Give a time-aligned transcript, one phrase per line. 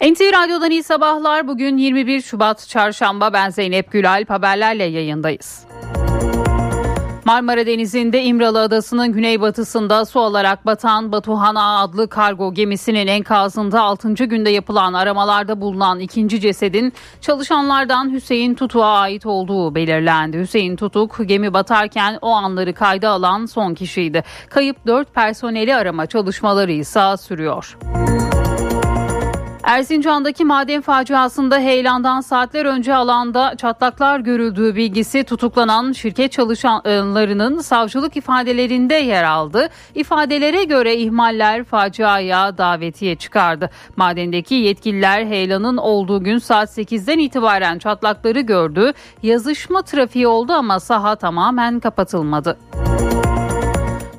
[0.00, 1.48] NTV Radyo'dan iyi sabahlar.
[1.48, 3.32] Bugün 21 Şubat Çarşamba.
[3.32, 5.64] Ben Zeynep Gülalp haberlerle yayındayız.
[7.24, 14.12] Marmara Denizi'nde İmralı Adası'nın güneybatısında su alarak batan Batuhan A adlı kargo gemisinin enkazında 6.
[14.12, 20.38] günde yapılan aramalarda bulunan ikinci cesedin çalışanlardan Hüseyin Tutuk'a ait olduğu belirlendi.
[20.38, 24.24] Hüseyin Tutuk gemi batarken o anları kayda alan son kişiydi.
[24.48, 27.76] Kayıp 4 personeli arama çalışmaları ise sürüyor.
[29.66, 38.94] Erzincan'daki maden faciasında heyelandan saatler önce alanda çatlaklar görüldüğü bilgisi tutuklanan şirket çalışanlarının savcılık ifadelerinde
[38.94, 39.68] yer aldı.
[39.94, 43.70] İfadelere göre ihmaller faciaya davetiye çıkardı.
[43.96, 48.92] Madendeki yetkililer heyelanın olduğu gün saat 8'den itibaren çatlakları gördü.
[49.22, 52.58] Yazışma trafiği oldu ama saha tamamen kapatılmadı.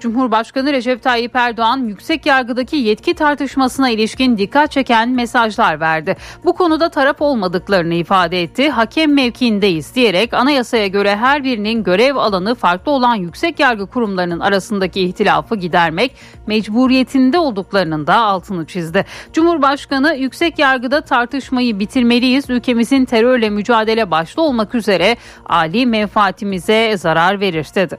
[0.07, 6.15] Cumhurbaşkanı Recep Tayyip Erdoğan yüksek yargıdaki yetki tartışmasına ilişkin dikkat çeken mesajlar verdi.
[6.45, 8.69] Bu konuda taraf olmadıklarını ifade etti.
[8.69, 15.01] Hakem mevkiindeyiz diyerek anayasaya göre her birinin görev alanı farklı olan yüksek yargı kurumlarının arasındaki
[15.01, 16.15] ihtilafı gidermek
[16.47, 19.05] mecburiyetinde olduklarının da altını çizdi.
[19.33, 22.49] Cumhurbaşkanı yüksek yargıda tartışmayı bitirmeliyiz.
[22.49, 27.97] Ülkemizin terörle mücadele başta olmak üzere ali menfaatimize zarar verir dedi.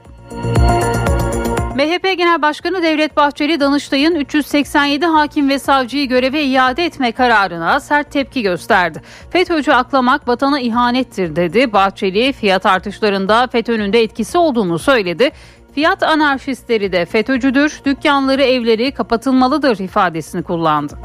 [1.79, 8.11] MHP Genel Başkanı Devlet Bahçeli Danıştay'ın 387 hakim ve savcıyı göreve iade etme kararına sert
[8.11, 9.01] tepki gösterdi.
[9.29, 11.73] FETÖ'cü aklamak vatana ihanettir dedi.
[11.73, 15.31] Bahçeli fiyat artışlarında FETÖ'nün de etkisi olduğunu söyledi.
[15.75, 20.97] Fiyat anarşistleri de FETÖ'cüdür, dükkanları evleri kapatılmalıdır ifadesini kullandı.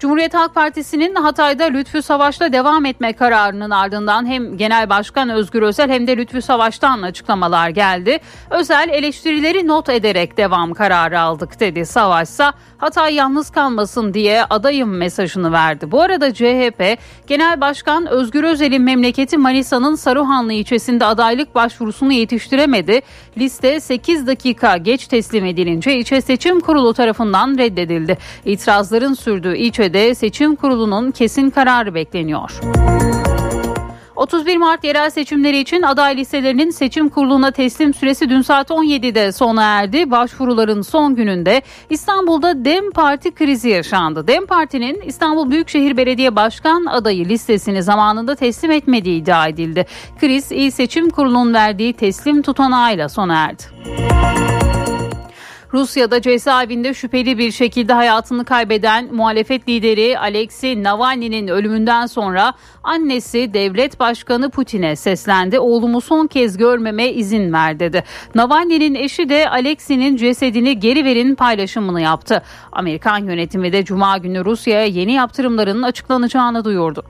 [0.00, 5.90] Cumhuriyet Halk Partisi'nin Hatay'da Lütfü Savaş'ta devam etme kararının ardından hem Genel Başkan Özgür Özel
[5.90, 8.18] hem de Lütfü Savaş'tan açıklamalar geldi.
[8.50, 11.86] Özel eleştirileri not ederek devam kararı aldık dedi.
[11.86, 15.90] Savaşsa Hatay yalnız kalmasın diye adayım mesajını verdi.
[15.90, 23.00] Bu arada CHP Genel Başkan Özgür Özel'in memleketi Manisa'nın Saruhanlı ilçesinde adaylık başvurusunu yetiştiremedi.
[23.38, 28.18] Liste 8 dakika geç teslim edilince ilçe seçim kurulu tarafından reddedildi.
[28.44, 32.60] İtirazların sürdüğü ilçede ülkede seçim kurulunun kesin kararı bekleniyor.
[34.16, 39.62] 31 Mart yerel seçimleri için aday listelerinin seçim kuruluna teslim süresi dün saat 17'de sona
[39.62, 40.10] erdi.
[40.10, 44.26] Başvuruların son gününde İstanbul'da DEM Parti krizi yaşandı.
[44.26, 49.86] DEM Parti'nin İstanbul Büyükşehir Belediye Başkan adayı listesini zamanında teslim etmediği iddia edildi.
[50.20, 53.62] Kriz İl Seçim Kurulu'nun verdiği teslim tutanağıyla sona erdi.
[55.72, 64.00] Rusya'da cezaevinde şüpheli bir şekilde hayatını kaybeden muhalefet lideri Alexei Navalny'nin ölümünden sonra annesi devlet
[64.00, 65.58] başkanı Putin'e seslendi.
[65.58, 68.04] Oğlumu son kez görmeme izin ver dedi.
[68.34, 72.42] Navalny'nin eşi de Alexei'nin cesedini geri verin paylaşımını yaptı.
[72.72, 77.04] Amerikan yönetimi de cuma günü Rusya'ya yeni yaptırımların açıklanacağını duyurdu.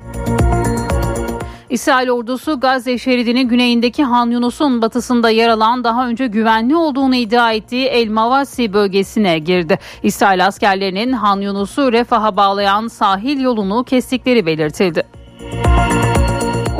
[1.71, 7.53] İsrail ordusu Gazze şeridinin güneyindeki Han Yunus'un batısında yer alan daha önce güvenli olduğunu iddia
[7.53, 9.78] ettiği El Mavasi bölgesine girdi.
[10.03, 15.06] İsrail askerlerinin Han Yunus'u Refah'a bağlayan sahil yolunu kestikleri belirtildi.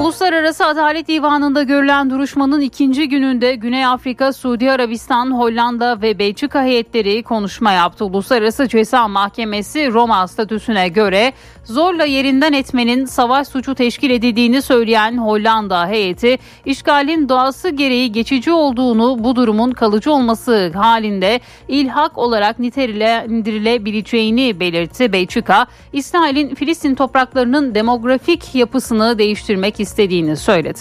[0.07, 7.23] Uluslararası Adalet Divanı'nda görülen duruşmanın ikinci gününde Güney Afrika, Suudi Arabistan, Hollanda ve Belçika heyetleri
[7.23, 8.05] konuşma yaptı.
[8.05, 11.33] Uluslararası Ceza Mahkemesi Roma statüsüne göre
[11.65, 19.25] zorla yerinden etmenin savaş suçu teşkil edildiğini söyleyen Hollanda heyeti işgalin doğası gereği geçici olduğunu
[19.25, 25.13] bu durumun kalıcı olması halinde ilhak olarak nitelendirilebileceğini belirtti.
[25.13, 30.79] Belçika, İsrail'in Filistin topraklarının demografik yapısını değiştirmek istediğini söyledi.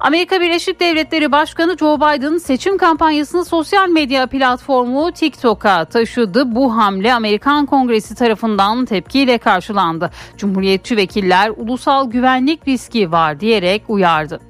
[0.00, 6.54] Amerika Birleşik Devletleri Başkanı Joe Biden seçim kampanyasını sosyal medya platformu TikTok'a taşıdı.
[6.54, 10.10] Bu hamle Amerikan Kongresi tarafından tepkiyle karşılandı.
[10.36, 14.40] Cumhuriyetçi vekiller ulusal güvenlik riski var diyerek uyardı.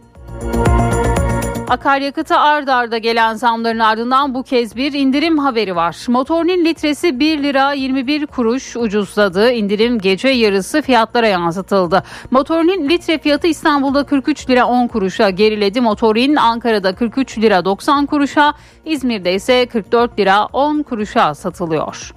[1.69, 5.97] Akaryakıta ard arda gelen zamların ardından bu kez bir indirim haberi var.
[6.09, 9.51] Motorinin litresi 1 lira 21 kuruş ucuzladı.
[9.51, 12.03] İndirim gece yarısı fiyatlara yansıtıldı.
[12.31, 15.81] Motorinin litre fiyatı İstanbul'da 43 lira 10 kuruşa geriledi.
[15.81, 18.55] Motorin Ankara'da 43 lira 90 kuruşa,
[18.85, 22.13] İzmir'de ise 44 lira 10 kuruşa satılıyor.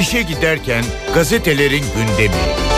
[0.00, 0.84] İşe giderken
[1.14, 2.68] gazetelerin gündemi.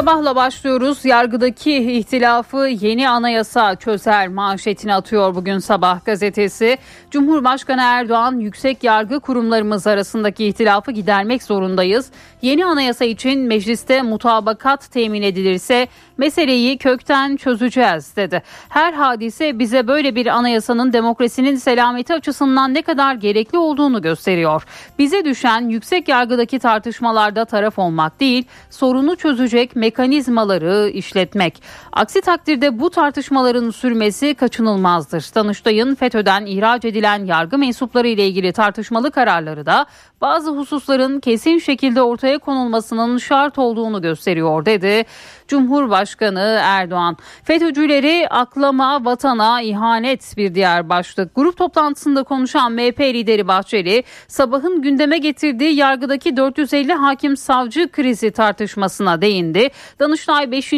[0.00, 1.04] Sabahla başlıyoruz.
[1.04, 6.78] Yargıdaki ihtilafı yeni anayasa çözer manşetini atıyor bugün sabah gazetesi.
[7.10, 12.10] Cumhurbaşkanı Erdoğan yüksek yargı kurumlarımız arasındaki ihtilafı gidermek zorundayız.
[12.42, 15.88] Yeni anayasa için mecliste mutabakat temin edilirse
[16.20, 18.42] meseleyi kökten çözeceğiz dedi.
[18.68, 24.62] Her hadise bize böyle bir anayasanın demokrasinin selameti açısından ne kadar gerekli olduğunu gösteriyor.
[24.98, 31.62] Bize düşen yüksek yargıdaki tartışmalarda taraf olmak değil, sorunu çözecek mekanizmaları işletmek.
[31.92, 35.24] Aksi takdirde bu tartışmaların sürmesi kaçınılmazdır.
[35.34, 39.86] Danıştay'ın FETÖ'den ihraç edilen yargı mensupları ile ilgili tartışmalı kararları da
[40.20, 45.04] bazı hususların kesin şekilde ortaya konulmasının şart olduğunu gösteriyor dedi.
[45.48, 47.16] Cumhurbaşkanı Erdoğan.
[47.44, 51.34] FETÖ'cüleri aklama, vatana ihanet bir diğer başlık.
[51.34, 59.22] Grup toplantısında konuşan MHP lideri Bahçeli, sabahın gündeme getirdiği yargıdaki 450 hakim savcı krizi tartışmasına
[59.22, 59.68] değindi.
[59.98, 60.72] Danıştay 5.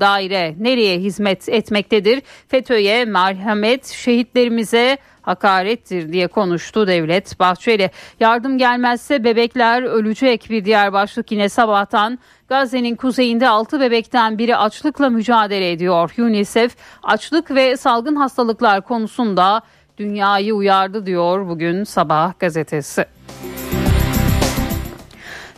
[0.00, 2.22] daire nereye hizmet etmektedir?
[2.48, 7.90] FETÖ'ye merhamet, şehitlerimize hakarettir diye konuştu Devlet Bahçeli.
[8.20, 12.18] Yardım gelmezse bebekler ölecek bir diğer başlık yine sabahtan
[12.48, 16.10] Gazze'nin kuzeyinde 6 bebekten biri açlıkla mücadele ediyor.
[16.18, 19.62] UNICEF açlık ve salgın hastalıklar konusunda
[19.98, 23.06] dünyayı uyardı diyor bugün Sabah gazetesi.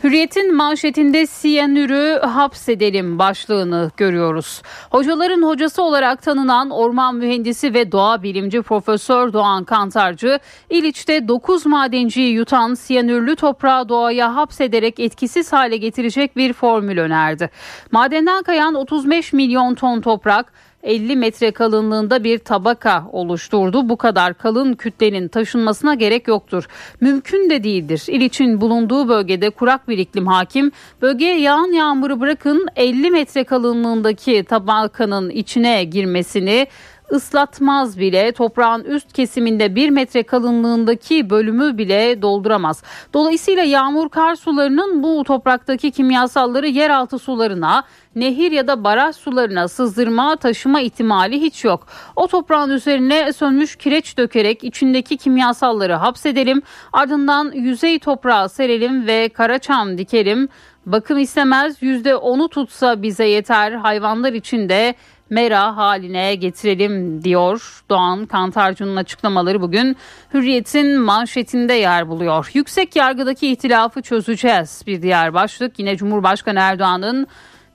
[0.03, 4.61] Hürriyet'in manşetinde siyanürü hapsedelim başlığını görüyoruz.
[4.91, 10.39] Hocaların hocası olarak tanınan orman mühendisi ve doğa bilimci Profesör Doğan Kantarcı,
[10.69, 17.49] İliç'te 9 madenciyi yutan siyanürlü toprağı doğaya hapsederek etkisiz hale getirecek bir formül önerdi.
[17.91, 23.89] Madenden kayan 35 milyon ton toprak 50 metre kalınlığında bir tabaka oluşturdu.
[23.89, 26.67] Bu kadar kalın kütlenin taşınmasına gerek yoktur.
[27.01, 28.03] Mümkün de değildir.
[28.07, 30.71] İliç'in bulunduğu bölgede kurak bir iklim hakim.
[31.01, 36.67] Bölgeye yağan yağmuru bırakın 50 metre kalınlığındaki tabakanın içine girmesini
[37.11, 42.83] ıslatmaz bile toprağın üst kesiminde bir metre kalınlığındaki bölümü bile dolduramaz.
[43.13, 47.83] Dolayısıyla yağmur kar sularının bu topraktaki kimyasalları yeraltı sularına
[48.15, 51.87] nehir ya da baraj sularına sızdırma taşıma ihtimali hiç yok.
[52.15, 56.61] O toprağın üzerine sönmüş kireç dökerek içindeki kimyasalları hapsedelim
[56.93, 60.49] ardından yüzey toprağı serelim ve karaçam dikelim.
[60.85, 64.95] Bakım istemez yüzde onu tutsa bize yeter hayvanlar için de
[65.29, 69.97] mera haline getirelim diyor Doğan Kantarcı'nın açıklamaları bugün
[70.33, 72.51] Hürriyet'in manşetinde yer buluyor.
[72.53, 77.27] Yüksek yargıdaki ihtilafı çözeceğiz bir diğer başlık yine Cumhurbaşkanı Erdoğan'ın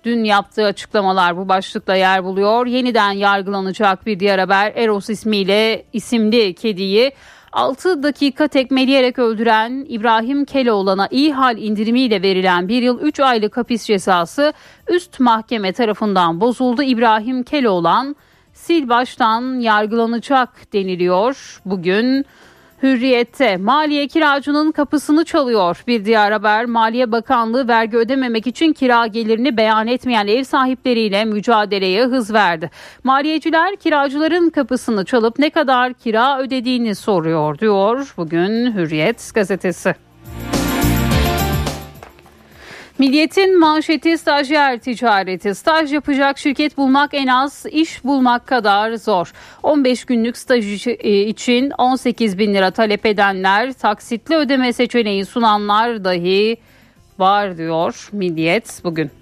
[0.04, 2.66] Dün yaptığı açıklamalar bu başlıkla yer buluyor.
[2.66, 7.12] Yeniden yargılanacak bir diğer haber Eros ismiyle isimli kediyi
[7.52, 13.84] 6 dakika tekmeleyerek öldüren İbrahim Keloğlan'a iyi hal indirimiyle verilen 1 yıl 3 aylık hapis
[13.84, 14.52] cezası
[14.88, 16.82] üst mahkeme tarafından bozuldu.
[16.82, 18.16] İbrahim Keloğlan
[18.64, 21.60] sil baştan yargılanacak deniliyor.
[21.64, 22.26] Bugün
[22.82, 25.82] Hürriyette maliye kiracının kapısını çalıyor.
[25.86, 32.04] Bir diğer haber Maliye Bakanlığı vergi ödememek için kira gelirini beyan etmeyen ev sahipleriyle mücadeleye
[32.04, 32.70] hız verdi.
[33.04, 40.07] Maliyeciler kiracıların kapısını çalıp ne kadar kira ödediğini soruyor diyor bugün Hürriyet gazetesi.
[42.98, 45.54] Milliyetin manşeti stajyer ticareti.
[45.54, 49.32] Staj yapacak şirket bulmak en az iş bulmak kadar zor.
[49.62, 56.56] 15 günlük staj e, için 18 bin lira talep edenler, taksitli ödeme seçeneği sunanlar dahi
[57.18, 59.17] var diyor Milliyet bugün.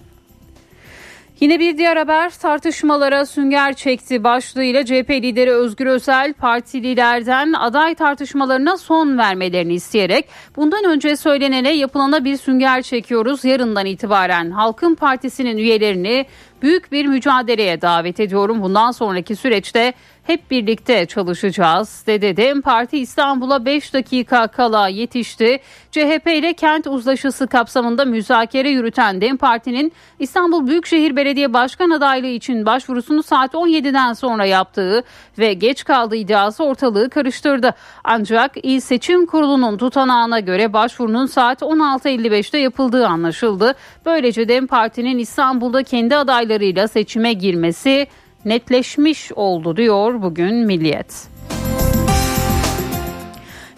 [1.41, 8.77] Yine bir diğer haber tartışmalara sünger çekti başlığıyla CHP lideri Özgür Özel partililerden aday tartışmalarına
[8.77, 13.45] son vermelerini isteyerek bundan önce söylenene yapılana bir sünger çekiyoruz.
[13.45, 16.27] Yarından itibaren Halkın Partisi'nin üyelerini
[16.63, 18.63] büyük bir mücadeleye davet ediyorum.
[18.63, 19.93] Bundan sonraki süreçte
[20.27, 22.37] hep birlikte çalışacağız dedi.
[22.37, 25.59] Dem Parti İstanbul'a 5 dakika kala yetişti.
[25.91, 32.67] CHP ile kent uzlaşısı kapsamında müzakere yürüten Dem Parti'nin İstanbul Büyükşehir Belediye Başkan adaylığı için
[32.67, 35.03] başvurusunu saat 17'den sonra yaptığı
[35.39, 37.75] ve geç kaldığı iddiası ortalığı karıştırdı.
[38.05, 43.75] Ancak İl Seçim Kurulu'nun tutanağına göre başvurunun saat 16.55'te yapıldığı anlaşıldı.
[44.07, 48.07] Böylece Dem Parti'nin İstanbul'da kendi adaylarıyla seçime girmesi
[48.47, 51.29] netleşmiş oldu diyor bugün Milliyet.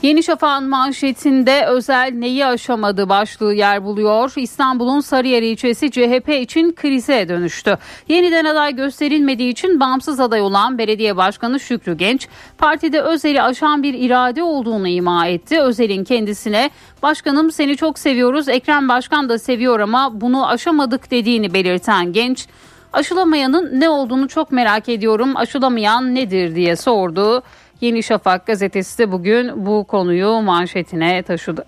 [0.02, 4.32] Yeni Şafak'ın manşetinde özel neyi aşamadı başlığı yer buluyor.
[4.36, 7.78] İstanbul'un Sarıyer ilçesi CHP için krize dönüştü.
[8.08, 13.94] Yeniden aday gösterilmediği için bağımsız aday olan belediye başkanı Şükrü Genç partide Özel'i aşan bir
[13.94, 15.60] irade olduğunu ima etti.
[15.60, 16.70] Özel'in kendisine
[17.02, 22.46] başkanım seni çok seviyoruz Ekrem Başkan da seviyor ama bunu aşamadık dediğini belirten Genç
[22.92, 27.42] aşılamayanın ne olduğunu çok merak ediyorum aşılamayan nedir diye sordu.
[27.80, 31.64] Yeni Şafak gazetesi de bugün bu konuyu manşetine taşıdı.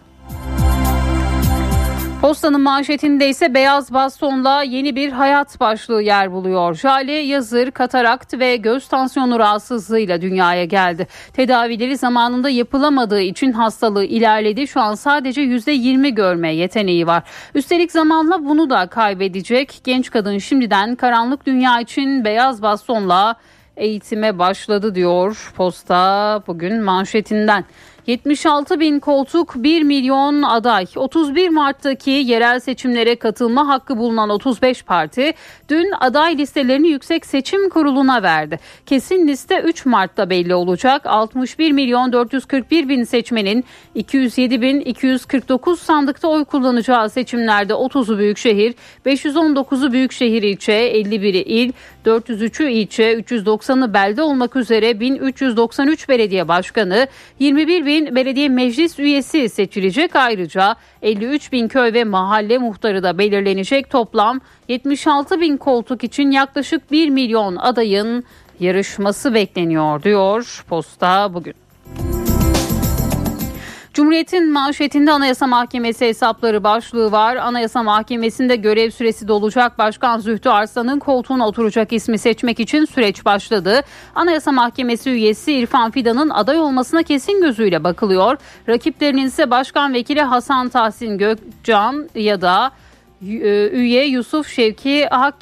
[2.21, 6.75] Postanın manşetinde ise beyaz bastonla yeni bir hayat başlığı yer buluyor.
[6.75, 11.07] Jale Yazır katarakt ve göz tansiyonu rahatsızlığıyla dünyaya geldi.
[11.33, 14.69] Tedavileri zamanında yapılamadığı için hastalığı ilerledi.
[14.69, 17.23] Şu an sadece %20 görme yeteneği var.
[17.55, 19.81] Üstelik zamanla bunu da kaybedecek.
[19.85, 23.37] Genç kadın şimdiden karanlık dünya için beyaz bastonla
[23.77, 27.65] eğitime başladı diyor posta bugün manşetinden.
[28.11, 30.87] 76 bin koltuk 1 milyon aday.
[30.97, 35.33] 31 Mart'taki yerel seçimlere katılma hakkı bulunan 35 parti
[35.69, 38.59] dün aday listelerini Yüksek Seçim Kurulu'na verdi.
[38.87, 41.07] Kesin liste 3 Mart'ta belli olacak.
[41.07, 43.64] 61 milyon 441 bin seçmenin
[43.95, 48.75] 207 bin 249 sandıkta oy kullanacağı seçimlerde 30'u büyükşehir,
[49.07, 51.73] 519'u büyükşehir ilçe, 51'i il,
[52.07, 57.07] 403'ü ilçe, 390'ı belde olmak üzere 1393 belediye başkanı,
[57.38, 60.16] 21 bin belediye meclis üyesi seçilecek.
[60.16, 63.90] Ayrıca 53 bin köy ve mahalle muhtarı da belirlenecek.
[63.90, 68.25] Toplam 76 bin koltuk için yaklaşık 1 milyon adayın
[68.61, 71.70] yarışması bekleniyor diyor Posta bugün.
[73.94, 77.37] Cumhuriyet'in manşetinde Anayasa Mahkemesi hesapları başlığı var.
[77.37, 83.82] Anayasa Mahkemesi'nde görev süresi dolacak Başkan Zühtü Arslan'ın koltuğuna oturacak ismi seçmek için süreç başladı.
[84.14, 88.37] Anayasa Mahkemesi üyesi İrfan Fidan'ın aday olmasına kesin gözüyle bakılıyor.
[88.68, 92.70] Rakiplerinin ise Başkan Vekili Hasan Tahsin Gökcan ya da
[93.23, 95.35] e, üye Yusuf Şevki Hak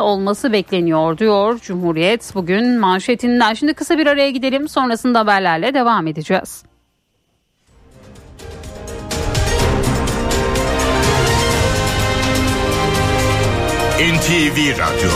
[0.00, 3.54] olması bekleniyor diyor Cumhuriyet bugün manşetinden.
[3.54, 6.75] Şimdi kısa bir araya gidelim sonrasında haberlerle devam edeceğiz.
[13.96, 15.10] NTV Radyo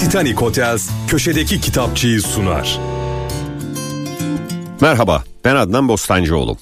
[0.00, 2.78] Titanic Hotels köşedeki kitapçıyı sunar.
[4.80, 6.56] Merhaba, ben Adnan Bostancıoğlu.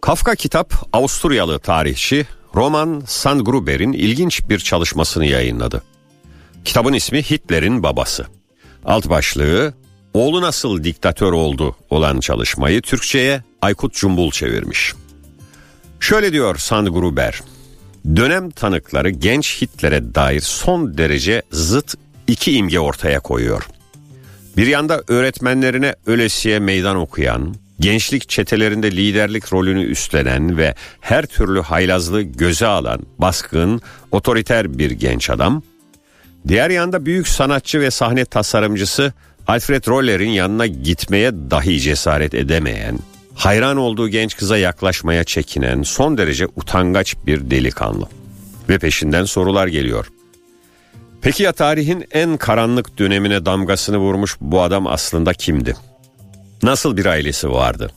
[0.00, 5.82] Kafka kitap Avusturyalı tarihçi Roman Sandgruber'in ilginç bir çalışmasını yayınladı.
[6.64, 8.26] Kitabın ismi Hitler'in babası.
[8.84, 9.74] Alt başlığı
[10.14, 14.94] Oğlu nasıl diktatör oldu olan çalışmayı Türkçe'ye Aykut Cumbul çevirmiş.
[16.00, 17.42] Şöyle diyor Sandgruber.
[18.16, 21.94] Dönem tanıkları genç Hitler'e dair son derece zıt
[22.26, 23.66] iki imge ortaya koyuyor.
[24.56, 32.22] Bir yanda öğretmenlerine ölesiye meydan okuyan, gençlik çetelerinde liderlik rolünü üstlenen ve her türlü haylazlığı
[32.22, 33.80] göze alan baskın,
[34.10, 35.62] otoriter bir genç adam.
[36.48, 39.12] Diğer yanda büyük sanatçı ve sahne tasarımcısı
[39.46, 42.98] Alfred Roller'in yanına gitmeye dahi cesaret edemeyen,
[43.40, 48.08] hayran olduğu genç kıza yaklaşmaya çekinen son derece utangaç bir delikanlı.
[48.68, 50.06] Ve peşinden sorular geliyor.
[51.22, 55.76] Peki ya tarihin en karanlık dönemine damgasını vurmuş bu adam aslında kimdi?
[56.62, 57.90] Nasıl bir ailesi vardı?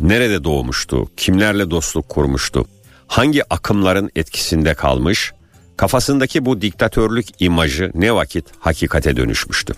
[0.00, 1.08] Nerede doğmuştu?
[1.16, 2.66] Kimlerle dostluk kurmuştu?
[3.06, 5.32] Hangi akımların etkisinde kalmış?
[5.76, 9.74] Kafasındaki bu diktatörlük imajı ne vakit hakikate dönüşmüştü?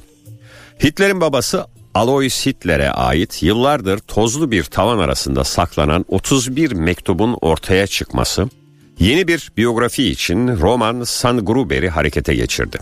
[0.84, 8.48] Hitler'in babası Alois Hitler'e ait yıllardır tozlu bir tavan arasında saklanan 31 mektubun ortaya çıkması
[8.98, 12.78] yeni bir biyografi için Roman Sandgruber'i harekete geçirdi.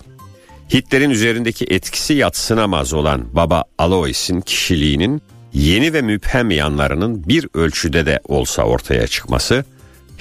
[0.74, 8.20] Hitler'in üzerindeki etkisi yatsınamaz olan baba Alois'in kişiliğinin yeni ve müphem yanlarının bir ölçüde de
[8.24, 9.64] olsa ortaya çıkması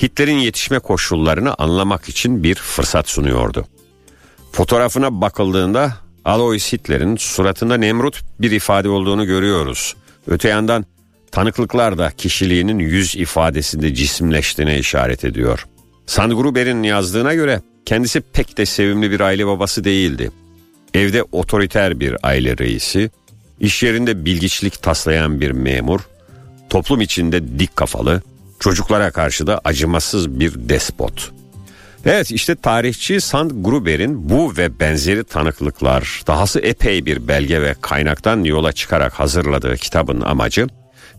[0.01, 3.65] Hitler'in yetişme koşullarını anlamak için bir fırsat sunuyordu.
[4.51, 5.93] Fotoğrafına bakıldığında
[6.29, 9.95] Alois Hitler'in suratında Nemrut bir ifade olduğunu görüyoruz.
[10.27, 10.85] Öte yandan
[11.31, 15.65] tanıklıklar da kişiliğinin yüz ifadesinde cisimleştiğine işaret ediyor.
[16.05, 20.31] Sandgruber'in yazdığına göre kendisi pek de sevimli bir aile babası değildi.
[20.93, 23.11] Evde otoriter bir aile reisi,
[23.59, 25.99] iş yerinde bilgiçlik taslayan bir memur,
[26.69, 28.21] toplum içinde dik kafalı,
[28.59, 31.38] çocuklara karşı da acımasız bir despot.
[32.05, 38.43] Evet işte tarihçi Sand Gruber'in bu ve benzeri tanıklıklar dahası epey bir belge ve kaynaktan
[38.43, 40.67] yola çıkarak hazırladığı kitabın amacı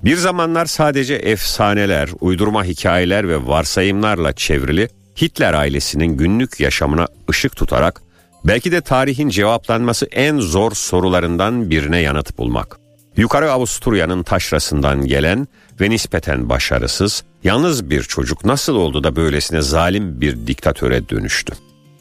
[0.05, 4.89] bir zamanlar sadece efsaneler, uydurma hikayeler ve varsayımlarla çevrili
[5.21, 8.03] Hitler ailesinin günlük yaşamına ışık tutarak
[8.45, 12.79] Belki de tarihin cevaplanması en zor sorularından birine yanıt bulmak.
[13.17, 15.49] Yukarı Avusturya'nın taşrasından gelen
[15.81, 21.53] ve nispeten başarısız, yalnız bir çocuk nasıl oldu da böylesine zalim bir diktatöre dönüştü?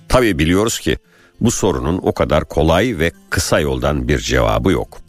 [0.09, 0.97] Tabii biliyoruz ki
[1.41, 5.01] bu sorunun o kadar kolay ve kısa yoldan bir cevabı yok.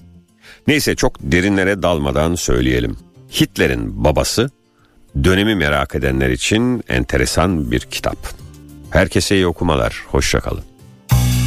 [0.66, 2.96] Neyse çok derinlere dalmadan söyleyelim.
[3.40, 4.50] Hitler'in babası
[5.24, 8.16] dönemi merak edenler için enteresan bir kitap.
[8.90, 10.04] Herkese iyi okumalar.
[10.06, 10.62] Hoşçakalın.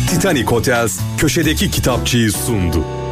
[0.10, 3.02] Titanic Hotels köşedeki kitapçıyı sundu.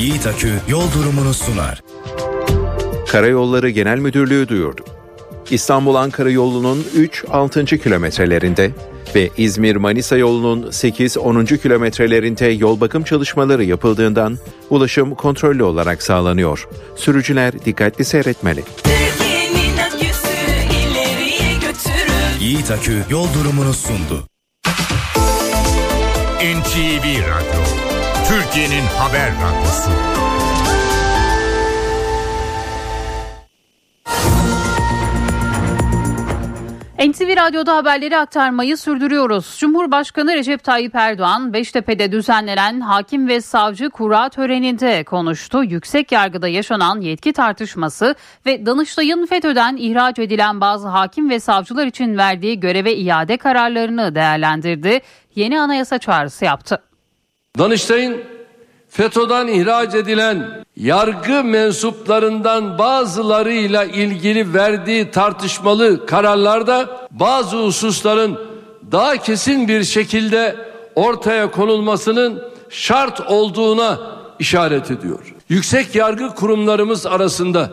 [0.00, 1.82] Yiğit Akü yol durumunu sunar.
[3.08, 4.84] Karayolları Genel Müdürlüğü duyurdu.
[5.50, 7.78] İstanbul-Ankara yolunun 3-6.
[7.78, 8.70] kilometrelerinde
[9.14, 11.58] ve İzmir-Manisa yolunun 8-10.
[11.58, 14.38] kilometrelerinde yol bakım çalışmaları yapıldığından
[14.70, 16.68] ulaşım kontrollü olarak sağlanıyor.
[16.96, 18.64] Sürücüler dikkatli seyretmeli.
[21.80, 21.90] Aküsü.
[22.40, 24.26] Yiğit Akü yol durumunu sundu.
[26.40, 27.79] NTV Radyo,
[28.30, 29.90] Türkiye'nin haber radyosu.
[37.10, 39.56] NTV Radyo'da haberleri aktarmayı sürdürüyoruz.
[39.58, 45.64] Cumhurbaşkanı Recep Tayyip Erdoğan, Beştepe'de düzenlenen hakim ve savcı kura töreninde konuştu.
[45.64, 48.14] Yüksek yargıda yaşanan yetki tartışması
[48.46, 55.00] ve Danıştay'ın FETÖ'den ihraç edilen bazı hakim ve savcılar için verdiği göreve iade kararlarını değerlendirdi.
[55.34, 56.89] Yeni anayasa çağrısı yaptı.
[57.58, 58.22] Danıştay'ın
[58.88, 68.38] FETÖ'den ihraç edilen yargı mensuplarından bazılarıyla ilgili verdiği tartışmalı kararlarda bazı hususların
[68.92, 70.56] daha kesin bir şekilde
[70.94, 73.98] ortaya konulmasının şart olduğuna
[74.38, 75.34] işaret ediyor.
[75.48, 77.70] Yüksek yargı kurumlarımız arasında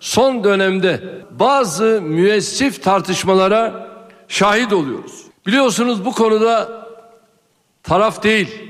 [0.00, 3.88] son dönemde bazı müessif tartışmalara
[4.28, 5.12] şahit oluyoruz.
[5.46, 6.86] Biliyorsunuz bu konuda
[7.82, 8.69] taraf değil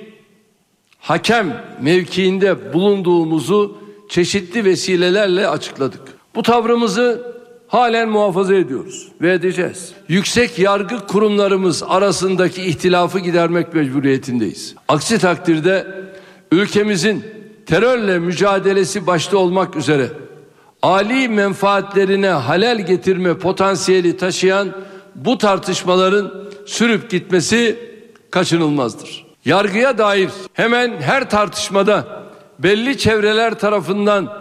[1.01, 3.79] hakem mevkiinde bulunduğumuzu
[4.09, 6.01] çeşitli vesilelerle açıkladık.
[6.35, 7.33] Bu tavrımızı
[7.69, 9.93] halen muhafaza ediyoruz ve edeceğiz.
[10.09, 14.75] Yüksek yargı kurumlarımız arasındaki ihtilafı gidermek mecburiyetindeyiz.
[14.89, 15.87] Aksi takdirde
[16.53, 17.25] ülkemizin
[17.67, 20.09] terörle mücadelesi başta olmak üzere
[20.83, 24.69] ali menfaatlerine halel getirme potansiyeli taşıyan
[25.15, 27.77] bu tartışmaların sürüp gitmesi
[28.31, 29.30] kaçınılmazdır.
[29.45, 32.23] Yargıya dair hemen her tartışmada
[32.59, 34.33] belli çevreler tarafından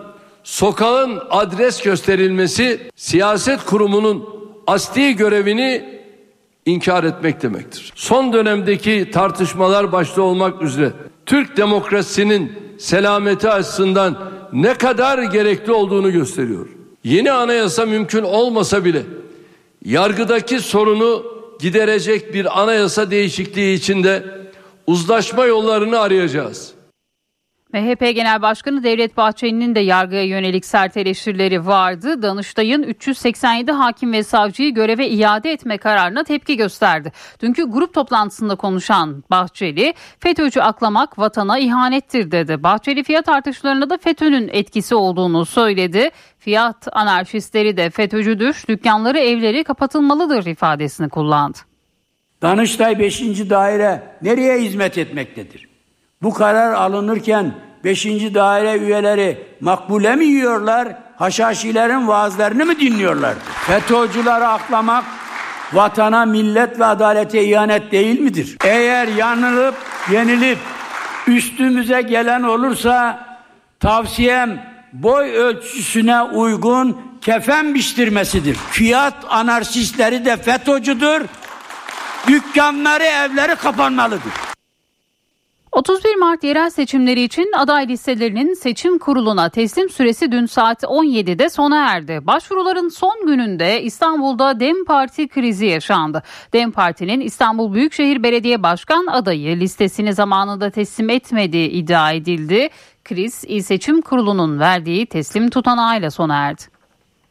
[0.43, 4.29] sokağın adres gösterilmesi siyaset kurumunun
[4.67, 5.99] asli görevini
[6.65, 7.93] inkar etmek demektir.
[7.95, 10.91] Son dönemdeki tartışmalar başta olmak üzere
[11.25, 16.67] Türk demokrasisinin selameti açısından ne kadar gerekli olduğunu gösteriyor.
[17.03, 19.03] Yeni anayasa mümkün olmasa bile
[19.85, 21.23] yargıdaki sorunu
[21.59, 24.23] giderecek bir anayasa değişikliği içinde
[24.89, 26.73] uzlaşma yollarını arayacağız.
[27.73, 32.21] MHP Genel Başkanı Devlet Bahçeli'nin de yargıya yönelik sert eleştirileri vardı.
[32.21, 37.11] Danıştay'ın 387 hakim ve savcıyı göreve iade etme kararına tepki gösterdi.
[37.41, 42.63] Dünkü grup toplantısında konuşan Bahçeli, FETÖ'cü aklamak vatana ihanettir dedi.
[42.63, 46.09] Bahçeli fiyat artışlarında da FETÖ'nün etkisi olduğunu söyledi.
[46.39, 51.68] Fiyat anarşistleri de FETÖ'cüdür, dükkanları evleri kapatılmalıdır ifadesini kullandı.
[52.41, 53.21] Danıştay 5.
[53.49, 55.69] daire nereye hizmet etmektedir?
[56.21, 58.05] Bu karar alınırken 5.
[58.05, 63.35] daire üyeleri makbule mi yiyorlar, haşhaşilerin vaazlarını mı dinliyorlar?
[63.67, 65.03] FETÖ'cüleri aklamak
[65.73, 68.57] vatana, millet ve adalete ihanet değil midir?
[68.65, 69.75] Eğer yanılıp,
[70.11, 70.57] yenilip
[71.27, 73.25] üstümüze gelen olursa
[73.79, 78.55] tavsiyem boy ölçüsüne uygun kefen biçtirmesidir.
[78.55, 81.21] Fiyat anarşistleri de FETÖ'cüdür.
[82.29, 84.33] Dükkanları, evleri kapanmalıdır.
[85.71, 91.91] 31 Mart yerel seçimleri için aday listelerinin seçim kuruluna teslim süresi dün saat 17'de sona
[91.91, 92.19] erdi.
[92.21, 96.23] Başvuruların son gününde İstanbul'da DEM Parti krizi yaşandı.
[96.53, 102.69] DEM Parti'nin İstanbul Büyükşehir Belediye Başkan adayı listesini zamanında teslim etmediği iddia edildi.
[103.03, 106.61] Kriz İl Seçim Kurulu'nun verdiği teslim tutanağıyla sona erdi.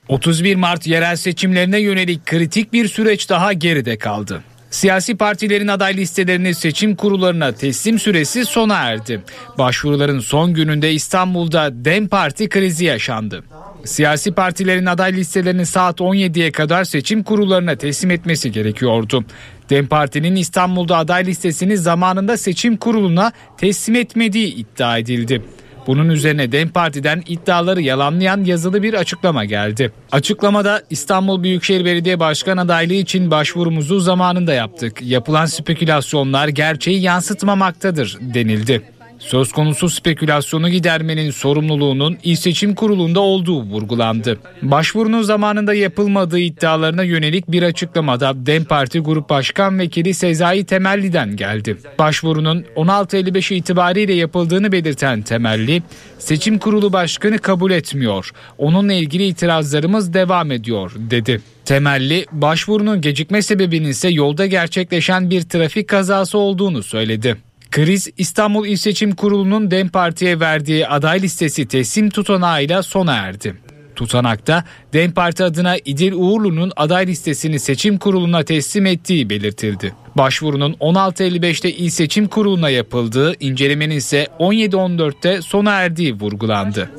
[0.09, 4.43] 31 Mart yerel seçimlerine yönelik kritik bir süreç daha geride kaldı.
[4.71, 9.21] Siyasi partilerin aday listelerini seçim kurullarına teslim süresi sona erdi.
[9.59, 13.45] Başvuruların son gününde İstanbul'da DEM Parti krizi yaşandı.
[13.85, 19.25] Siyasi partilerin aday listelerini saat 17'ye kadar seçim kurullarına teslim etmesi gerekiyordu.
[19.71, 25.43] DEM Parti'nin İstanbul'da aday listesini zamanında seçim kuruluna teslim etmediği iddia edildi.
[25.89, 29.93] Bunun üzerine DEM Parti'den iddiaları yalanlayan yazılı bir açıklama geldi.
[30.13, 35.03] Açıklamada İstanbul Büyükşehir Belediye Başkan adaylığı için başvurumuzu zamanında yaptık.
[35.03, 38.83] Yapılan spekülasyonlar gerçeği yansıtmamaktadır denildi.
[39.19, 44.39] Söz konusu spekülasyonu gidermenin sorumluluğunun İl Seçim Kurulu'nda olduğu vurgulandı.
[44.63, 51.77] Başvurunun zamanında yapılmadığı iddialarına yönelik bir açıklamada DEM Parti Grup Başkan Vekili Sezai Temelli'den geldi.
[51.99, 55.83] Başvurunun 16.55 itibariyle yapıldığını belirten Temelli,
[56.19, 58.31] Seçim Kurulu Başkanı kabul etmiyor.
[58.59, 61.41] Onunla ilgili itirazlarımız devam ediyor dedi.
[61.65, 67.48] Temelli başvurunun gecikme sebebinin ise yolda gerçekleşen bir trafik kazası olduğunu söyledi.
[67.71, 73.55] Kriz İstanbul İl Seçim Kurulu'nun DEM Parti'ye verdiği aday listesi teslim tutanağıyla sona erdi.
[73.97, 79.95] Tutanakta DEM Parti adına İdil Uğurlu'nun aday listesini seçim kuruluna teslim ettiği belirtildi.
[80.17, 86.91] Başvurunun 16.55'te İl Seçim Kurulu'na yapıldığı, incelemenin ise 17.14'te sona erdiği vurgulandı.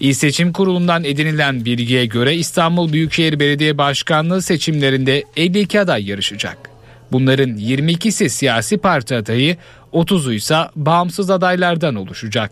[0.00, 6.70] İl Seçim Kurulu'ndan edinilen bilgiye göre İstanbul Büyükşehir Belediye Başkanlığı seçimlerinde 52 aday yarışacak.
[7.12, 9.56] Bunların 22'si siyasi parti adayı,
[9.92, 12.50] 30'u ise bağımsız adaylardan oluşacak.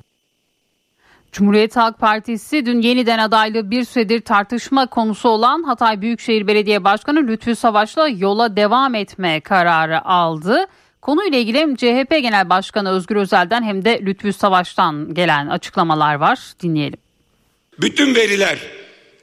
[1.32, 7.26] Cumhuriyet Halk Partisi dün yeniden adaylığı bir süredir tartışma konusu olan Hatay Büyükşehir Belediye Başkanı
[7.26, 10.66] Lütfü Savaş'la yola devam etme kararı aldı.
[11.02, 16.38] Konuyla ilgili hem CHP Genel Başkanı Özgür Özel'den hem de Lütfü Savaş'tan gelen açıklamalar var.
[16.62, 16.98] Dinleyelim.
[17.80, 18.58] Bütün veriler,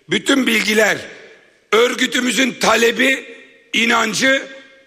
[0.10, 0.97] bütün bilgiler,
[1.71, 3.25] örgütümüzün talebi,
[3.73, 4.41] inancı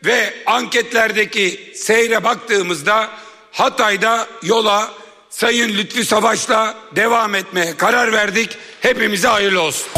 [0.05, 3.09] ve anketlerdeki seyre baktığımızda
[3.53, 4.91] Hatay'da yola
[5.31, 8.59] Sayın Lütfü Savaş'la devam etmeye karar verdik.
[8.81, 9.89] Hepimize hayırlı olsun.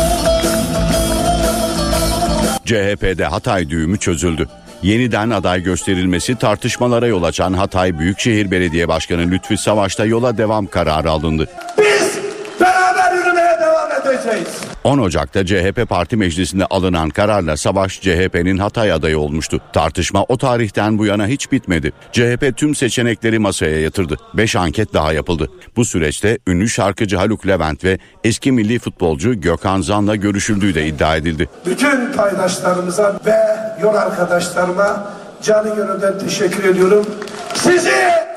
[2.64, 4.48] CHP'de Hatay düğümü çözüldü.
[4.82, 11.10] Yeniden aday gösterilmesi tartışmalara yol açan Hatay Büyükşehir Belediye Başkanı Lütfü Savaş'ta yola devam kararı
[11.10, 11.48] alındı.
[11.78, 12.18] Biz
[12.60, 14.69] beraber yürümeye devam edeceğiz.
[14.84, 19.60] 10 Ocak'ta CHP Parti Meclisi'nde alınan kararla Savaş CHP'nin Hatay adayı olmuştu.
[19.72, 21.92] Tartışma o tarihten bu yana hiç bitmedi.
[22.12, 24.16] CHP tüm seçenekleri masaya yatırdı.
[24.34, 25.50] 5 anket daha yapıldı.
[25.76, 31.16] Bu süreçte ünlü şarkıcı Haluk Levent ve eski milli futbolcu Gökhan Zan'la görüşüldüğü de iddia
[31.16, 31.48] edildi.
[31.66, 33.36] Bütün paydaşlarımıza ve
[33.82, 35.10] yol arkadaşlarıma
[35.42, 37.06] canı gönülden teşekkür ediyorum.
[37.54, 38.29] Sizi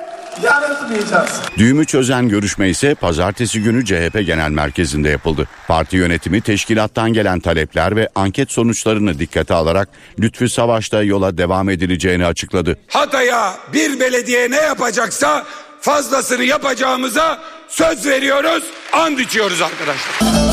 [0.44, 1.42] yanıltmayacağız.
[1.58, 5.48] Düğümü çözen görüşme ise pazartesi günü CHP Genel Merkezi'nde yapıldı.
[5.68, 12.26] Parti yönetimi teşkilattan gelen talepler ve anket sonuçlarını dikkate alarak Lütfü Savaş'ta yola devam edileceğini
[12.26, 12.78] açıkladı.
[12.88, 15.46] Hatay'a bir belediye ne yapacaksa
[15.82, 20.44] fazlasını yapacağımıza söz veriyoruz, and içiyoruz arkadaşlar.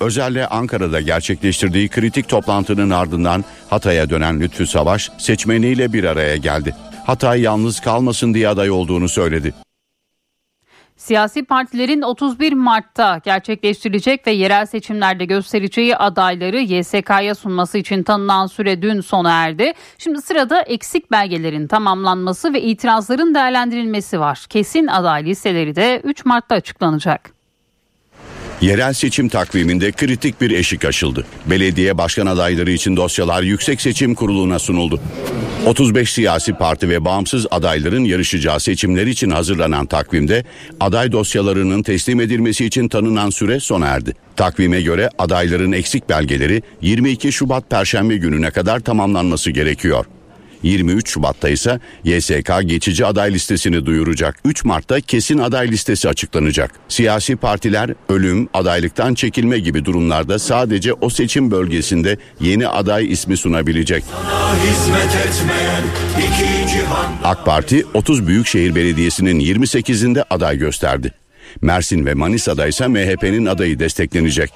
[0.00, 6.74] Özel'le Ankara'da gerçekleştirdiği kritik toplantının ardından Hatay'a dönen Lütfü Savaş seçmeniyle bir araya geldi.
[7.06, 9.54] Hatay yalnız kalmasın diye aday olduğunu söyledi.
[10.96, 18.82] Siyasi partilerin 31 Mart'ta gerçekleştirilecek ve yerel seçimlerde göstereceği adayları YSK'ya sunması için tanınan süre
[18.82, 19.72] dün sona erdi.
[19.98, 24.46] Şimdi sırada eksik belgelerin tamamlanması ve itirazların değerlendirilmesi var.
[24.48, 27.33] Kesin aday listeleri de 3 Mart'ta açıklanacak.
[28.60, 31.26] Yerel seçim takviminde kritik bir eşik aşıldı.
[31.46, 35.00] Belediye başkan adayları için dosyalar Yüksek Seçim Kurulu'na sunuldu.
[35.66, 40.44] 35 siyasi parti ve bağımsız adayların yarışacağı seçimler için hazırlanan takvimde
[40.80, 44.14] aday dosyalarının teslim edilmesi için tanınan süre sona erdi.
[44.36, 50.04] Takvime göre adayların eksik belgeleri 22 Şubat Perşembe gününe kadar tamamlanması gerekiyor.
[50.64, 54.36] 23 Şubat'ta ise YSK geçici aday listesini duyuracak.
[54.44, 56.70] 3 Mart'ta kesin aday listesi açıklanacak.
[56.88, 64.04] Siyasi partiler ölüm, adaylıktan çekilme gibi durumlarda sadece o seçim bölgesinde yeni aday ismi sunabilecek.
[67.24, 71.12] AK Parti 30 Büyükşehir Belediyesi'nin 28'inde aday gösterdi.
[71.62, 74.50] Mersin ve Manisa'da ise MHP'nin adayı desteklenecek.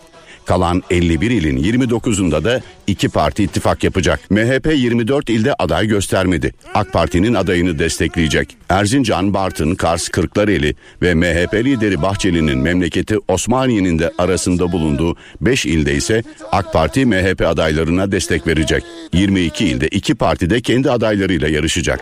[0.49, 4.31] Kalan 51 ilin 29'unda da iki parti ittifak yapacak.
[4.31, 6.55] MHP 24 ilde aday göstermedi.
[6.75, 8.57] AK Parti'nin adayını destekleyecek.
[8.69, 15.95] Erzincan, Bartın, Kars, Kırklareli ve MHP lideri Bahçeli'nin memleketi Osmaniye'nin de arasında bulunduğu 5 ilde
[15.95, 18.85] ise AK Parti MHP adaylarına destek verecek.
[19.13, 22.01] 22 ilde iki parti de kendi adaylarıyla yarışacak.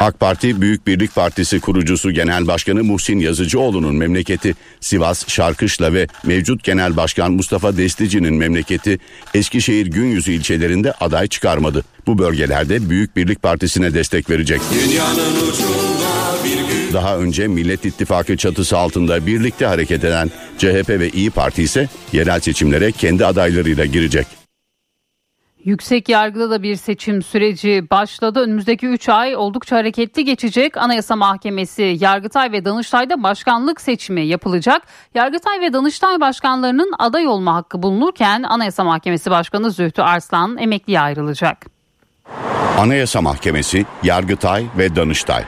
[0.00, 6.64] AK Parti Büyük Birlik Partisi kurucusu Genel Başkanı Muhsin Yazıcıoğlu'nun memleketi Sivas Şarkışla ve mevcut
[6.64, 8.98] Genel Başkan Mustafa Destici'nin memleketi
[9.34, 11.84] Eskişehir Günyüzü ilçelerinde aday çıkarmadı.
[12.06, 14.60] Bu bölgelerde Büyük Birlik Partisi'ne destek verecek.
[16.92, 22.40] Daha önce Millet İttifakı çatısı altında birlikte hareket eden CHP ve İyi Parti ise yerel
[22.40, 24.37] seçimlere kendi adaylarıyla girecek.
[25.68, 28.40] Yüksek yargıda da bir seçim süreci başladı.
[28.40, 30.76] Önümüzdeki 3 ay oldukça hareketli geçecek.
[30.76, 34.82] Anayasa Mahkemesi, Yargıtay ve Danıştay'da başkanlık seçimi yapılacak.
[35.14, 41.66] Yargıtay ve Danıştay başkanlarının aday olma hakkı bulunurken Anayasa Mahkemesi Başkanı Zühtü Arslan emekliye ayrılacak.
[42.78, 45.44] Anayasa Mahkemesi, Yargıtay ve Danıştay.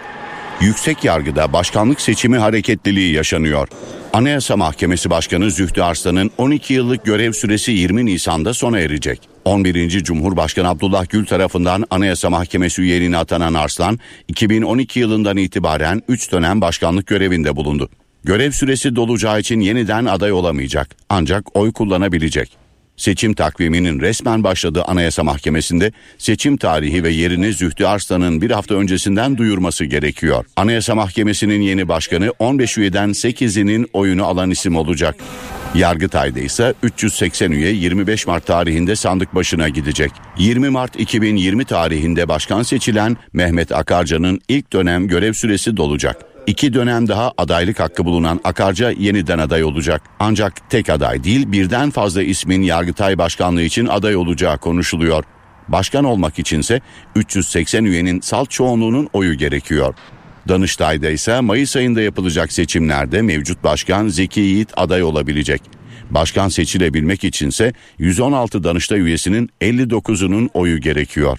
[0.60, 3.68] Yüksek yargıda başkanlık seçimi hareketliliği yaşanıyor.
[4.12, 9.29] Anayasa Mahkemesi Başkanı Zühtü Arslan'ın 12 yıllık görev süresi 20 Nisan'da sona erecek.
[9.44, 10.04] 11.
[10.04, 13.98] Cumhurbaşkanı Abdullah Gül tarafından Anayasa Mahkemesi üyeliğine atanan Arslan,
[14.28, 17.88] 2012 yılından itibaren 3 dönem başkanlık görevinde bulundu.
[18.24, 22.56] Görev süresi dolacağı için yeniden aday olamayacak ancak oy kullanabilecek.
[22.96, 29.36] Seçim takviminin resmen başladığı Anayasa Mahkemesi'nde seçim tarihi ve yerini Zühtü Arslan'ın bir hafta öncesinden
[29.38, 30.44] duyurması gerekiyor.
[30.56, 35.16] Anayasa Mahkemesi'nin yeni başkanı 15 üyeden 8'inin oyunu alan isim olacak.
[35.74, 40.12] Yargıtay'da ise 380 üye 25 Mart tarihinde sandık başına gidecek.
[40.38, 46.16] 20 Mart 2020 tarihinde başkan seçilen Mehmet Akarca'nın ilk dönem görev süresi dolacak.
[46.46, 50.02] İki dönem daha adaylık hakkı bulunan Akarca yeniden aday olacak.
[50.18, 55.24] Ancak tek aday değil birden fazla ismin Yargıtay Başkanlığı için aday olacağı konuşuluyor.
[55.68, 56.80] Başkan olmak içinse
[57.16, 59.94] 380 üyenin salt çoğunluğunun oyu gerekiyor.
[60.48, 65.62] Danıştay'da ise Mayıs ayında yapılacak seçimlerde mevcut başkan Zeki Yiğit aday olabilecek.
[66.10, 71.38] Başkan seçilebilmek içinse 116 Danıştay üyesinin 59'unun oyu gerekiyor.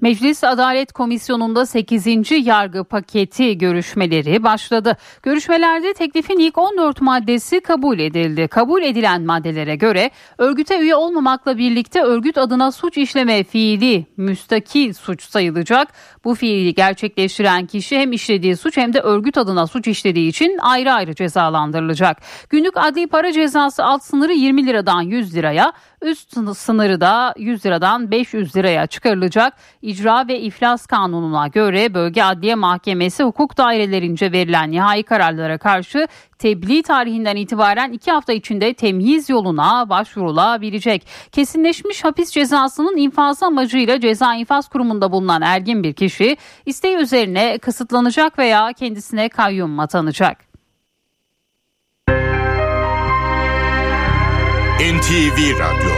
[0.00, 2.06] Meclis Adalet Komisyonu'nda 8.
[2.46, 4.96] yargı paketi görüşmeleri başladı.
[5.22, 8.48] Görüşmelerde teklifin ilk 14 maddesi kabul edildi.
[8.48, 15.22] Kabul edilen maddelere göre örgüte üye olmamakla birlikte örgüt adına suç işleme fiili müstakil suç
[15.22, 15.88] sayılacak.
[16.24, 20.92] Bu fiili gerçekleştiren kişi hem işlediği suç hem de örgüt adına suç işlediği için ayrı
[20.92, 22.18] ayrı cezalandırılacak.
[22.50, 28.10] Günlük adli para cezası alt sınırı 20 liradan 100 liraya, üst sınırı da 100 liradan
[28.10, 29.52] 500 liraya çıkarılacak.
[29.82, 36.82] İcra ve İflas Kanunu'na göre Bölge Adliye Mahkemesi hukuk dairelerince verilen nihai kararlara karşı tebliğ
[36.82, 41.06] tarihinden itibaren iki hafta içinde temyiz yoluna başvurulabilecek.
[41.32, 48.38] Kesinleşmiş hapis cezasının infazı amacıyla ceza infaz kurumunda bulunan ergin bir kişi isteği üzerine kısıtlanacak
[48.38, 50.55] veya kendisine kayyum atanacak.
[54.80, 55.90] NTV Radyo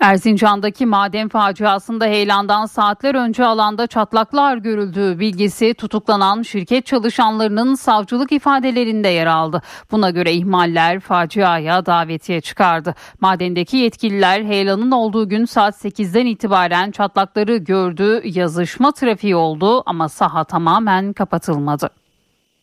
[0.00, 9.08] Erzincan'daki maden faciasında heyelandan saatler önce alanda çatlaklar görüldüğü bilgisi tutuklanan şirket çalışanlarının savcılık ifadelerinde
[9.08, 9.62] yer aldı.
[9.90, 12.94] Buna göre ihmaller faciaya davetiye çıkardı.
[13.20, 20.44] Madendeki yetkililer heyelanın olduğu gün saat 8'den itibaren çatlakları gördü, yazışma trafiği oldu ama saha
[20.44, 21.90] tamamen kapatılmadı.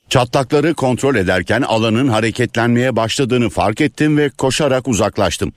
[0.10, 5.54] Çatlakları kontrol ederken alanın hareketlenmeye başladığını fark ettim ve koşarak uzaklaştım.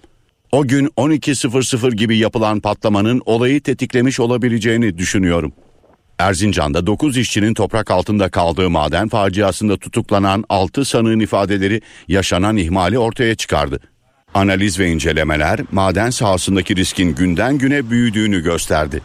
[0.52, 5.52] O gün 12.00 gibi yapılan patlamanın olayı tetiklemiş olabileceğini düşünüyorum.
[6.18, 13.34] Erzincan'da 9 işçinin toprak altında kaldığı maden faciasında tutuklanan 6 sanığın ifadeleri yaşanan ihmali ortaya
[13.34, 13.80] çıkardı.
[14.34, 19.00] Analiz ve incelemeler maden sahasındaki riskin günden güne büyüdüğünü gösterdi.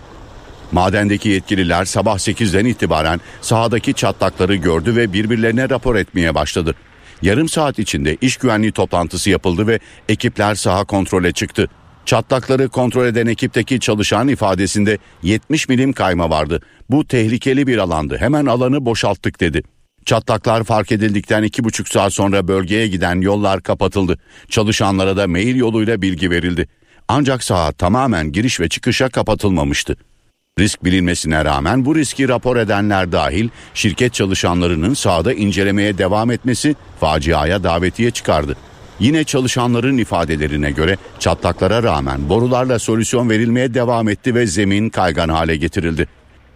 [0.71, 6.75] Madendeki yetkililer sabah 8'den itibaren sahadaki çatlakları gördü ve birbirlerine rapor etmeye başladı.
[7.21, 9.79] Yarım saat içinde iş güvenliği toplantısı yapıldı ve
[10.09, 11.67] ekipler saha kontrole çıktı.
[12.05, 16.61] Çatlakları kontrol eden ekipteki çalışan ifadesinde 70 milim kayma vardı.
[16.89, 18.17] Bu tehlikeli bir alandı.
[18.17, 19.63] Hemen alanı boşalttık dedi.
[20.05, 24.17] Çatlaklar fark edildikten iki buçuk saat sonra bölgeye giden yollar kapatıldı.
[24.49, 26.67] Çalışanlara da mail yoluyla bilgi verildi.
[27.07, 29.97] Ancak saha tamamen giriş ve çıkışa kapatılmamıştı.
[30.59, 37.63] Risk bilinmesine rağmen bu riski rapor edenler dahil şirket çalışanlarının sahada incelemeye devam etmesi faciaya
[37.63, 38.55] davetiye çıkardı.
[38.99, 45.55] Yine çalışanların ifadelerine göre çatlaklara rağmen borularla solüsyon verilmeye devam etti ve zemin kaygan hale
[45.55, 46.07] getirildi.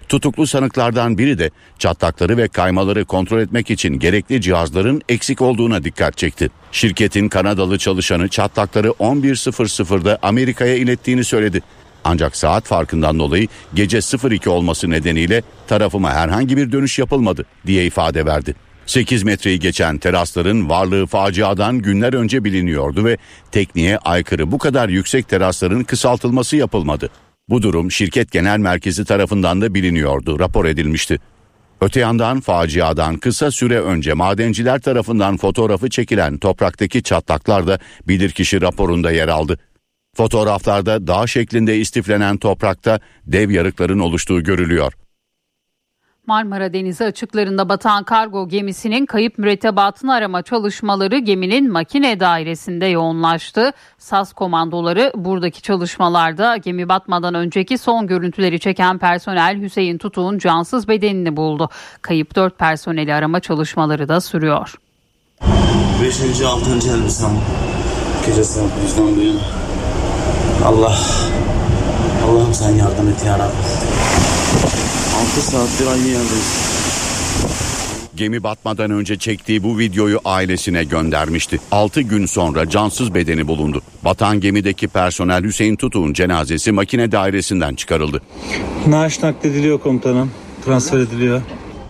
[0.09, 6.17] Tutuklu sanıklardan biri de çatlakları ve kaymaları kontrol etmek için gerekli cihazların eksik olduğuna dikkat
[6.17, 6.49] çekti.
[6.71, 11.61] Şirketin Kanadalı çalışanı çatlakları 11.00'da Amerika'ya ilettiğini söyledi.
[12.05, 18.25] Ancak saat farkından dolayı gece 02 olması nedeniyle tarafıma herhangi bir dönüş yapılmadı diye ifade
[18.25, 18.55] verdi.
[18.85, 23.17] 8 metreyi geçen terasların varlığı faciadan günler önce biliniyordu ve
[23.51, 27.09] tekniğe aykırı bu kadar yüksek terasların kısaltılması yapılmadı.
[27.49, 31.19] Bu durum şirket genel merkezi tarafından da biliniyordu, rapor edilmişti.
[31.81, 39.11] Öte yandan faciadan kısa süre önce madenciler tarafından fotoğrafı çekilen topraktaki çatlaklar da bilirkişi raporunda
[39.11, 39.57] yer aldı.
[40.15, 44.93] Fotoğraflarda dağ şeklinde istiflenen toprakta dev yarıkların oluştuğu görülüyor.
[46.27, 53.71] Marmara Denizi açıklarında batan kargo gemisinin kayıp mürettebatını arama çalışmaları geminin makine dairesinde yoğunlaştı.
[53.97, 61.37] SAS komandoları buradaki çalışmalarda gemi batmadan önceki son görüntüleri çeken personel Hüseyin Tutuk'un cansız bedenini
[61.37, 61.69] buldu.
[62.01, 64.75] Kayıp 4 personeli arama çalışmaları da sürüyor.
[66.03, 66.41] 5.
[66.41, 66.71] 6.
[66.71, 67.31] elbisem
[68.25, 69.39] gece saat 100'den bu yana.
[70.65, 70.97] Allah
[72.25, 73.55] Allah'ım sen yardım et ya Rabbi.
[75.37, 76.65] 6 saattir aynı yerdeyiz.
[78.15, 81.59] Gemi batmadan önce çektiği bu videoyu ailesine göndermişti.
[81.71, 83.81] 6 gün sonra cansız bedeni bulundu.
[84.05, 88.21] Batan gemideki personel Hüseyin Tutuk'un cenazesi makine dairesinden çıkarıldı.
[88.87, 90.31] Naaş naklediliyor komutanım.
[90.65, 91.41] Transfer ediliyor.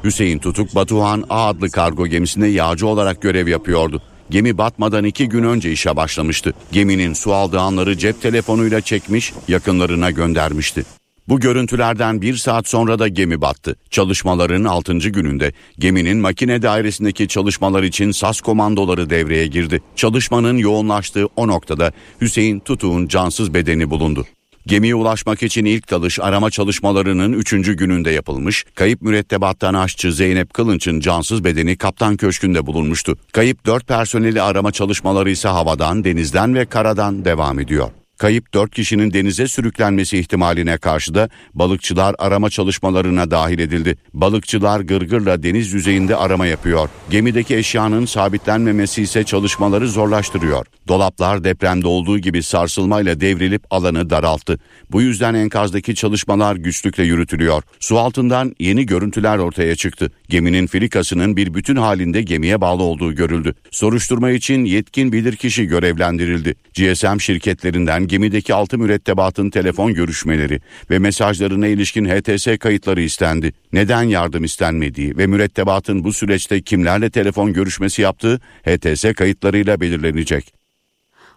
[0.04, 4.02] Hüseyin Tutuk Batuhan A adlı kargo gemisinde yağcı olarak görev yapıyordu.
[4.30, 6.54] Gemi batmadan iki gün önce işe başlamıştı.
[6.72, 10.86] Geminin su aldığı anları cep telefonuyla çekmiş, yakınlarına göndermişti.
[11.28, 13.76] Bu görüntülerden bir saat sonra da gemi battı.
[13.90, 14.94] Çalışmaların 6.
[14.98, 19.82] gününde geminin makine dairesindeki çalışmalar için SAS komandoları devreye girdi.
[19.96, 24.26] Çalışmanın yoğunlaştığı o noktada Hüseyin Tutuk'un cansız bedeni bulundu.
[24.68, 27.52] Gemiye ulaşmak için ilk dalış arama çalışmalarının 3.
[27.52, 28.66] gününde yapılmış.
[28.76, 33.18] Kayıp mürettebattan aşçı Zeynep Kılınç'ın cansız bedeni kaptan köşkünde bulunmuştu.
[33.32, 37.92] Kayıp 4 personeli arama çalışmaları ise havadan, denizden ve karadan devam ediyor.
[38.18, 43.98] Kayıp 4 kişinin denize sürüklenmesi ihtimaline karşı da balıkçılar arama çalışmalarına dahil edildi.
[44.14, 46.90] Balıkçılar gırgırla deniz yüzeyinde arama yapıyor.
[47.10, 50.66] Gemideki eşyanın sabitlenmemesi ise çalışmaları zorlaştırıyor.
[50.88, 54.60] Dolaplar depremde olduğu gibi sarsılmayla devrilip alanı daralttı.
[54.92, 57.64] Bu yüzden enkazdaki çalışmalar güçlükle yürütülüyor.
[57.80, 60.12] Su altından yeni görüntüler ortaya çıktı.
[60.30, 63.56] Geminin filikasının bir bütün halinde gemiye bağlı olduğu görüldü.
[63.72, 66.56] Soruşturma için yetkin bilirkişi görevlendirildi.
[66.74, 73.54] GSM şirketlerinden gemideki altı mürettebatın telefon görüşmeleri ve mesajlarına ilişkin HTS kayıtları istendi.
[73.74, 80.65] Neden yardım istenmediği ve mürettebatın bu süreçte kimlerle telefon görüşmesi yaptığı HTS kayıtlarıyla belirlenecek.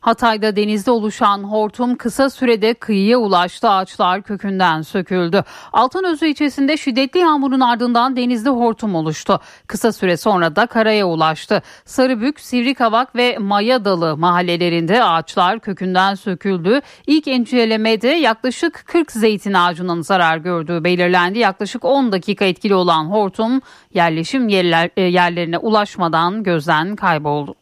[0.01, 3.69] Hatay'da denizde oluşan hortum kısa sürede kıyıya ulaştı.
[3.71, 5.45] Ağaçlar kökünden söküldü.
[5.73, 9.41] Altınözü ilçesinde şiddetli yağmurun ardından denizde hortum oluştu.
[9.67, 11.63] Kısa süre sonra da karaya ulaştı.
[11.85, 16.81] Sarıbük, Sivrikavak ve Maya Dalı mahallelerinde ağaçlar kökünden söküldü.
[17.07, 21.39] İlk incelemede yaklaşık 40 zeytin ağacının zarar gördüğü belirlendi.
[21.39, 23.61] Yaklaşık 10 dakika etkili olan hortum
[23.95, 27.58] yerleşim yerler, e, yerlerine ulaşmadan gözden kayboldu.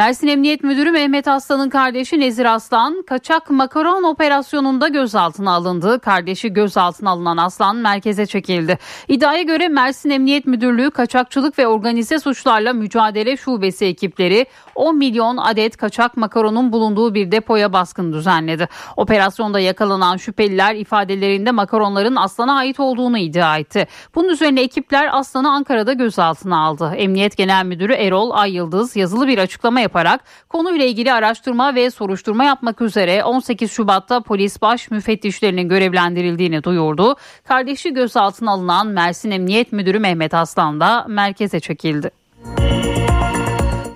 [0.00, 6.00] Mersin Emniyet Müdürü Mehmet Aslan'ın kardeşi Nezir Aslan kaçak makaron operasyonunda gözaltına alındı.
[6.00, 8.78] Kardeşi gözaltına alınan Aslan merkeze çekildi.
[9.08, 15.76] İddiaya göre Mersin Emniyet Müdürlüğü Kaçakçılık ve Organize Suçlarla Mücadele Şubesi ekipleri 10 milyon adet
[15.76, 18.68] kaçak makaronun bulunduğu bir depoya baskın düzenledi.
[18.96, 23.86] Operasyonda yakalanan şüpheliler ifadelerinde makaronların Aslan'a ait olduğunu iddia etti.
[24.14, 26.92] Bunun üzerine ekipler Aslan'ı Ankara'da gözaltına aldı.
[26.96, 32.44] Emniyet Genel Müdürü Erol Ay Yıldız yazılı bir açıklama yaparak konuyla ilgili araştırma ve soruşturma
[32.44, 37.16] yapmak üzere 18 Şubat'ta polis baş müfettişlerinin görevlendirildiğini duyurdu.
[37.48, 42.10] Kardeşi gözaltına alınan Mersin Emniyet Müdürü Mehmet Aslan da merkeze çekildi.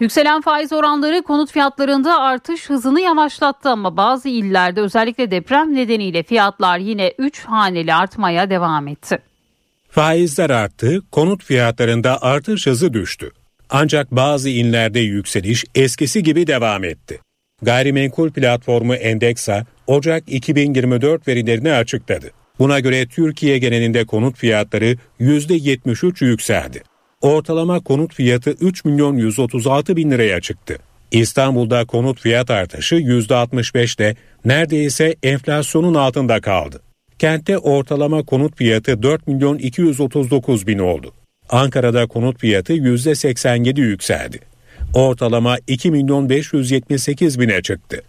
[0.00, 6.78] Yükselen faiz oranları konut fiyatlarında artış hızını yavaşlattı ama bazı illerde özellikle deprem nedeniyle fiyatlar
[6.78, 9.18] yine 3 haneli artmaya devam etti.
[9.90, 13.30] Faizler arttı, konut fiyatlarında artış hızı düştü.
[13.76, 17.20] Ancak bazı inlerde yükseliş eskisi gibi devam etti.
[17.62, 22.30] Gayrimenkul platformu Endeksa Ocak 2024 verilerini açıkladı.
[22.58, 26.82] Buna göre Türkiye genelinde konut fiyatları %73 yükseldi.
[27.20, 30.78] Ortalama konut fiyatı 3 milyon 136 bin liraya çıktı.
[31.10, 36.82] İstanbul'da konut fiyat artışı %65 ile neredeyse enflasyonun altında kaldı.
[37.18, 41.12] Kentte ortalama konut fiyatı 4 milyon 239 bin oldu.
[41.48, 44.38] Ankara'da konut fiyatı %87 yükseldi.
[44.94, 48.02] Ortalama 2 milyon 578 bine çıktı.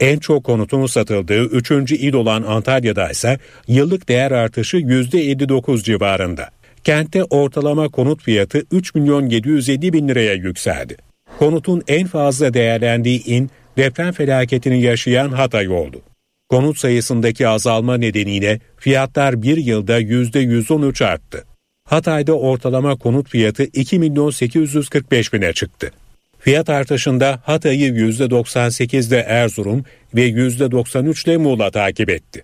[0.00, 1.70] En çok konutun satıldığı 3.
[1.92, 6.48] il olan Antalya'da ise yıllık değer artışı %59 civarında.
[6.84, 10.96] Kentte ortalama konut fiyatı 3 milyon 750 bin liraya yükseldi.
[11.38, 16.02] Konutun en fazla değerlendiği in deprem felaketini yaşayan Hatay oldu.
[16.48, 21.44] Konut sayısındaki azalma nedeniyle fiyatlar bir yılda %113 arttı.
[21.92, 25.90] Hatay'da ortalama konut fiyatı 2 milyon 845 bine çıktı.
[26.38, 32.42] Fiyat artışında Hatay'ı %98'de Erzurum ve %93'le Muğla takip etti.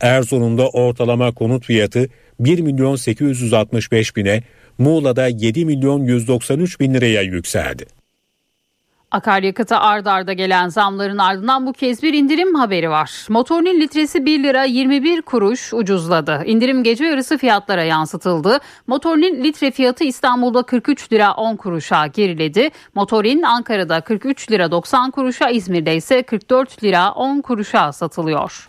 [0.00, 2.08] Erzurum'da ortalama konut fiyatı
[2.40, 4.42] 1 milyon 865 bine,
[4.78, 7.86] Muğla'da 7 milyon 193 bin liraya yükseldi.
[9.10, 13.26] Akaryakıta ard arda gelen zamların ardından bu kez bir indirim haberi var.
[13.28, 16.42] Motorinin litresi 1 lira 21 kuruş ucuzladı.
[16.46, 18.58] İndirim gece yarısı fiyatlara yansıtıldı.
[18.86, 22.70] Motorinin litre fiyatı İstanbul'da 43 lira 10 kuruşa geriledi.
[22.94, 28.68] Motorin Ankara'da 43 lira 90 kuruşa, İzmir'de ise 44 lira 10 kuruşa satılıyor.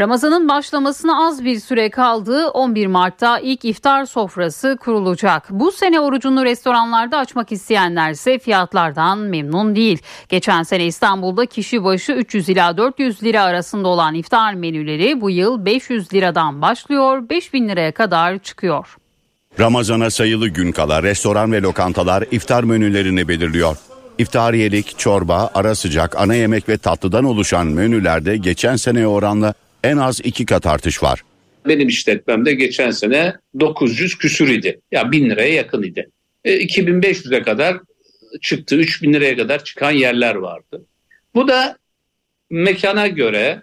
[0.00, 2.48] Ramazan'ın başlamasına az bir süre kaldı.
[2.48, 5.46] 11 Mart'ta ilk iftar sofrası kurulacak.
[5.50, 9.98] Bu sene orucunu restoranlarda açmak isteyenler ise fiyatlardan memnun değil.
[10.28, 15.64] Geçen sene İstanbul'da kişi başı 300 ila 400 lira arasında olan iftar menüleri bu yıl
[15.64, 18.96] 500 liradan başlıyor, 5000 liraya kadar çıkıyor.
[19.58, 23.76] Ramazana sayılı gün kala restoran ve lokantalar iftar menülerini belirliyor.
[24.18, 29.54] İftariyelik, çorba, ara sıcak, ana yemek ve tatlıdan oluşan menülerde geçen seneye oranla
[29.84, 31.22] en az iki kat artış var.
[31.66, 34.80] Benim işletmemde geçen sene 900 küsür idi.
[34.92, 36.10] Ya 1000 liraya yakın idi.
[36.44, 37.80] E, 2500'e kadar
[38.40, 38.76] çıktı.
[38.76, 40.86] 3000 liraya kadar çıkan yerler vardı.
[41.34, 41.76] Bu da
[42.50, 43.62] mekana göre,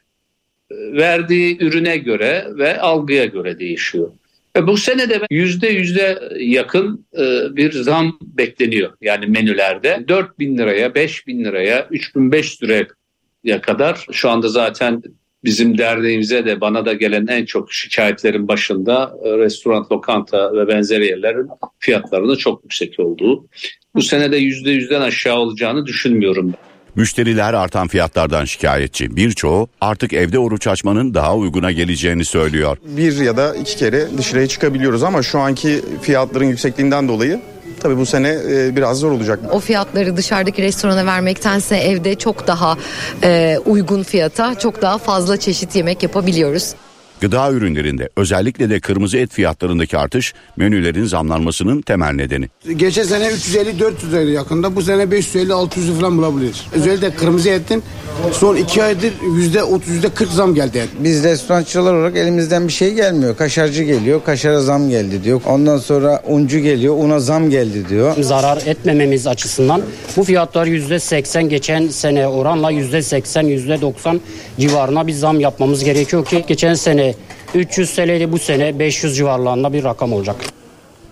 [0.72, 4.12] e, verdiği ürüne göre ve algıya göre değişiyor.
[4.56, 8.94] E, bu sene de yüzde yüzde yakın e, bir zam bekleniyor.
[9.02, 15.04] Yani menülerde 4000 liraya, 5000 liraya, 3500 liraya kadar şu anda zaten
[15.44, 21.06] bizim derneğimize de bana da gelen en çok şikayetlerin başında e, restoran, lokanta ve benzeri
[21.06, 21.48] yerlerin
[21.80, 23.48] fiyatlarının çok yüksek olduğu.
[23.96, 26.54] Bu sene de yüzde yüzden aşağı olacağını düşünmüyorum.
[26.96, 29.16] Müşteriler artan fiyatlardan şikayetçi.
[29.16, 32.78] Birçoğu artık evde oruç açmanın daha uyguna geleceğini söylüyor.
[32.98, 37.40] Bir ya da iki kere dışarıya çıkabiliyoruz ama şu anki fiyatların yüksekliğinden dolayı
[37.80, 39.40] Tabii bu sene e, biraz zor olacak.
[39.52, 42.78] O fiyatları dışarıdaki restorana vermektense evde çok daha
[43.24, 46.74] e, uygun fiyata çok daha fazla çeşit yemek yapabiliyoruz.
[47.22, 52.50] Gıda ürünlerinde özellikle de kırmızı et fiyatlarındaki artış menülerin zamlanmasının temel nedeni.
[52.76, 54.76] Geçen sene 350-400 liraydı yakında.
[54.76, 56.66] Bu sene 550-600 falan bulabiliriz.
[56.74, 57.84] Özellikle kırmızı etin
[58.32, 60.86] son iki aydır %30 %40 zam geldi.
[61.00, 63.38] Biz restorançılar olarak elimizden bir şey gelmiyor.
[63.38, 65.42] Kaşarcı geliyor, kaşara zam geldi diyor.
[65.46, 68.24] Ondan sonra uncu geliyor, una zam geldi diyor.
[68.24, 69.82] Zarar etmememiz açısından
[70.18, 74.20] bu fiyatlar %80 geçen sene oranla %80 %90
[74.60, 77.07] civarına bir zam yapmamız gerekiyor ki geçen sene
[77.56, 80.36] 300 TL'li bu sene 500 civarlarında bir rakam olacak.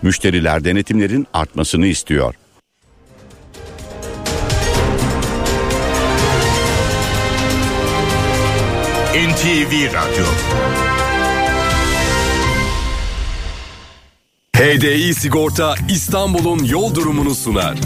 [0.02, 2.34] Müşteriler denetimlerin artmasını istiyor.
[9.16, 10.26] NTV Radyo
[14.56, 17.76] HDI Sigorta İstanbul'un yol durumunu sunar.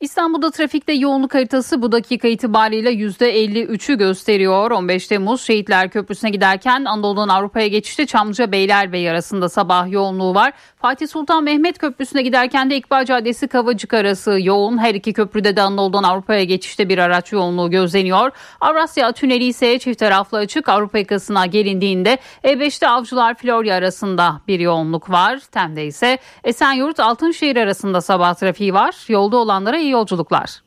[0.00, 4.70] İstanbul'da trafikte yoğunluk haritası bu dakika itibariyle %53'ü gösteriyor.
[4.70, 10.52] 15 Temmuz Şehitler Köprüsü'ne giderken Anadolu'dan Avrupa'ya geçişte Çamlıca Beylerbeyi arasında sabah yoğunluğu var.
[10.76, 14.78] Fatih Sultan Mehmet Köprüsü'ne giderken de İkbal Caddesi Kavacık arası yoğun.
[14.78, 18.30] Her iki köprüde de Anadolu'dan Avrupa'ya geçişte bir araç yoğunluğu gözleniyor.
[18.60, 20.68] Avrasya Tüneli ise çift taraflı açık.
[20.68, 25.38] Avrupa yakasına gelindiğinde E5'te Avcılar Florya arasında bir yoğunluk var.
[25.52, 28.94] Tem'de ise Esenyurt Altınşehir arasında sabah trafiği var.
[29.08, 30.62] Yolda olanlara iyi yolculuklar.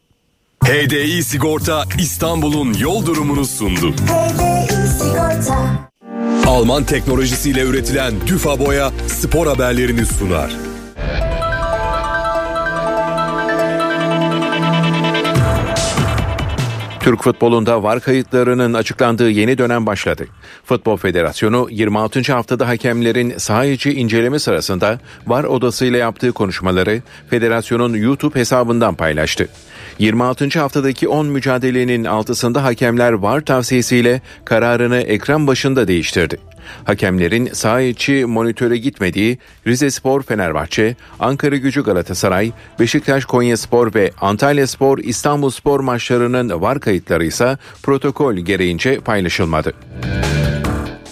[0.63, 3.93] HDI Sigorta İstanbul'un yol durumunu sundu.
[6.47, 10.68] Alman teknolojisiyle üretilen Düfa Boya spor haberlerini sunar.
[17.09, 20.27] Türk futbolunda var kayıtlarının açıklandığı yeni dönem başladı.
[20.65, 22.33] Futbol Federasyonu 26.
[22.33, 29.47] haftada hakemlerin saha içi inceleme sırasında var odasıyla yaptığı konuşmaları federasyonun YouTube hesabından paylaştı.
[29.99, 30.59] 26.
[30.59, 36.37] haftadaki 10 mücadelenin altısında hakemler var tavsiyesiyle kararını ekran başında değiştirdi.
[36.83, 39.37] Hakemlerin saha içi monitöre gitmediği
[39.67, 46.79] Rize Spor Fenerbahçe, Ankara Gücü Galatasaray, Beşiktaş Konyaspor ve Antalya Spor İstanbul Spor maçlarının var
[46.79, 49.73] kayıtları ise protokol gereğince paylaşılmadı.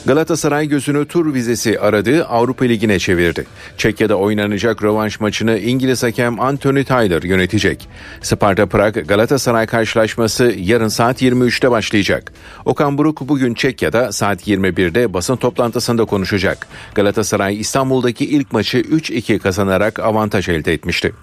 [0.08, 3.45] Galatasaray gözünü tur vizesi aradığı Avrupa Ligi'ne çevirdi.
[3.78, 7.89] Çekya'da oynanacak rövanş maçını İngiliz hakem Anthony Taylor yönetecek.
[8.22, 12.34] Sparta Prag Galatasaray karşılaşması yarın saat 23'te başlayacak.
[12.66, 16.68] Okan Buruk bugün Çekya'da saat 21'de basın toplantısında konuşacak.
[16.95, 21.14] Galatasaray İstanbul'daki ilk maçı 3-2 kazanarak avantaj elde etmişti.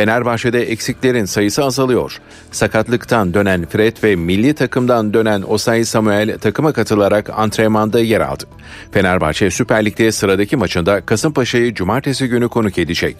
[0.00, 2.20] Fenerbahçe'de eksiklerin sayısı azalıyor.
[2.52, 8.44] Sakatlıktan dönen Fred ve milli takımdan dönen Osay Samuel takıma katılarak antrenmanda yer aldı.
[8.92, 13.16] Fenerbahçe Süper Lig'de sıradaki maçında Kasımpaşa'yı cumartesi günü konuk edecek.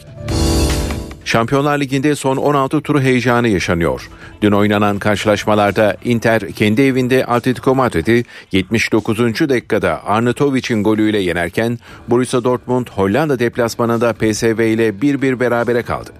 [1.30, 4.08] Şampiyonlar Ligi'nde son 16 turu heyecanı yaşanıyor.
[4.42, 9.18] Dün oynanan karşılaşmalarda Inter kendi evinde Atletico Madrid'i 79.
[9.18, 11.78] dakikada Arnautovic'in golüyle yenerken
[12.08, 16.10] Borussia Dortmund Hollanda deplasmanında PSV ile 1-1 berabere kaldı.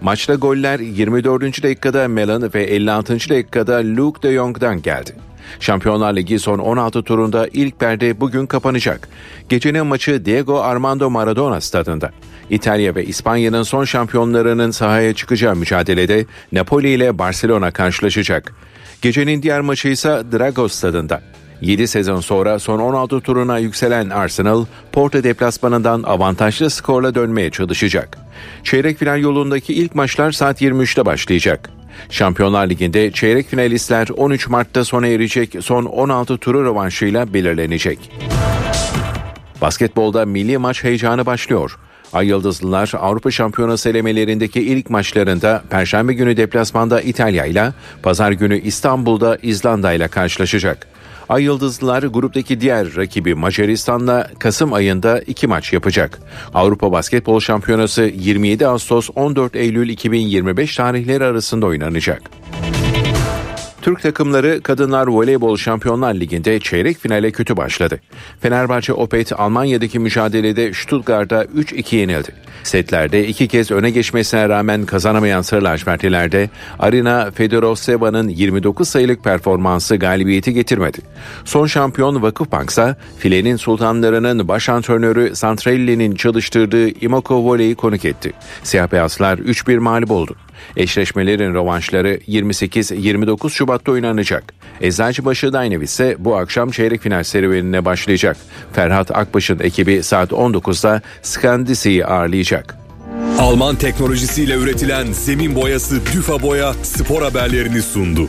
[0.00, 1.62] Maçta goller 24.
[1.62, 3.14] dakikada Melan ve 56.
[3.14, 5.27] dakikada Luke de Jong'dan geldi.
[5.60, 9.08] Şampiyonlar Ligi son 16 turunda ilk perde bugün kapanacak.
[9.48, 12.10] Gecenin maçı Diego Armando Maradona stadında.
[12.50, 18.54] İtalya ve İspanya'nın son şampiyonlarının sahaya çıkacağı mücadelede Napoli ile Barcelona karşılaşacak.
[19.02, 21.22] Gecenin diğer maçı ise Dragos stadında.
[21.60, 28.18] 7 sezon sonra son 16 turuna yükselen Arsenal, Porto deplasmanından avantajlı skorla dönmeye çalışacak.
[28.64, 31.77] Çeyrek final yolundaki ilk maçlar saat 23'te başlayacak.
[32.10, 38.10] Şampiyonlar Ligi'nde çeyrek finalistler 13 Mart'ta sona erecek son 16 turu rövanşıyla belirlenecek.
[39.60, 41.78] Basketbolda milli maç heyecanı başlıyor.
[42.12, 47.72] Ay Yıldızlılar Avrupa Şampiyonası elemelerindeki ilk maçlarında Perşembe günü deplasmanda İtalya ile
[48.02, 50.97] Pazar günü İstanbul'da İzlanda ile karşılaşacak.
[51.28, 56.18] Ay Yıldızlılar gruptaki diğer rakibi Macaristan'la Kasım ayında iki maç yapacak.
[56.54, 62.22] Avrupa Basketbol Şampiyonası 27 Ağustos 14 Eylül 2025 tarihleri arasında oynanacak.
[63.88, 68.00] Türk takımları Kadınlar Voleybol Şampiyonlar Ligi'nde çeyrek finale kötü başladı.
[68.40, 72.34] Fenerbahçe Opet Almanya'daki mücadelede Stuttgart'ta 3-2 yenildi.
[72.62, 80.54] Setlerde iki kez öne geçmesine rağmen kazanamayan Sarı lacivertlilerde Arina Fedoroseva'nın 29 sayılık performansı galibiyeti
[80.54, 80.98] getirmedi.
[81.44, 88.32] Son şampiyon Vakıfbank ise filenin sultanlarının baş antrenörü Santrelli'nin çalıştırdığı Imoko Voley'i konuk etti.
[88.62, 90.36] Siyah beyazlar 3-1 mağlup oldu.
[90.76, 94.44] Eşleşmelerin rövanşları 28-29 Şubat'ta oynanacak.
[94.80, 98.36] Eczacıbaşı Dynav ise bu akşam çeyrek final serüvenine başlayacak.
[98.72, 102.78] Ferhat Akbaş'ın ekibi saat 19'da Skandisi'yi ağırlayacak.
[103.38, 108.28] Alman teknolojisiyle üretilen zemin boyası Düfa Boya spor haberlerini sundu.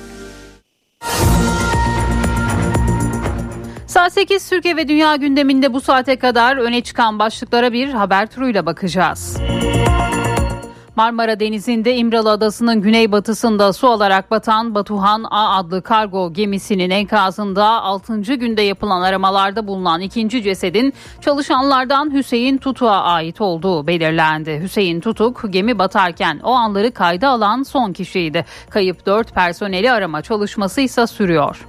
[3.87, 8.65] Saat 8 Türkiye ve Dünya gündeminde bu saate kadar öne çıkan başlıklara bir haber turuyla
[8.65, 9.37] bakacağız.
[11.00, 18.18] Marmara Denizi'nde İmralı Adası'nın güneybatısında su alarak batan Batuhan A adlı kargo gemisinin enkazında 6.
[18.22, 24.60] günde yapılan aramalarda bulunan ikinci cesedin çalışanlardan Hüseyin Tutuk'a ait olduğu belirlendi.
[24.62, 28.45] Hüseyin Tutuk gemi batarken o anları kayda alan son kişiydi.
[28.70, 31.68] Kayıp 4 personeli arama çalışması ise sürüyor.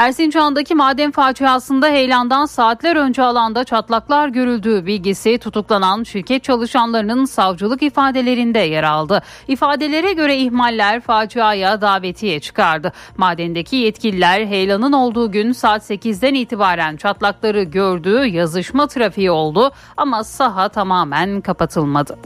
[0.00, 8.58] Erzincan'daki maden faciasında heyelandan saatler önce alanda çatlaklar görüldüğü bilgisi tutuklanan şirket çalışanlarının savcılık ifadelerinde
[8.58, 9.22] yer aldı.
[9.48, 12.92] İfadelere göre ihmaller faciaya davetiye çıkardı.
[13.16, 20.68] Madendeki yetkililer heyelanın olduğu gün saat 8'den itibaren çatlakları gördüğü yazışma trafiği oldu ama saha
[20.68, 22.18] tamamen kapatılmadı.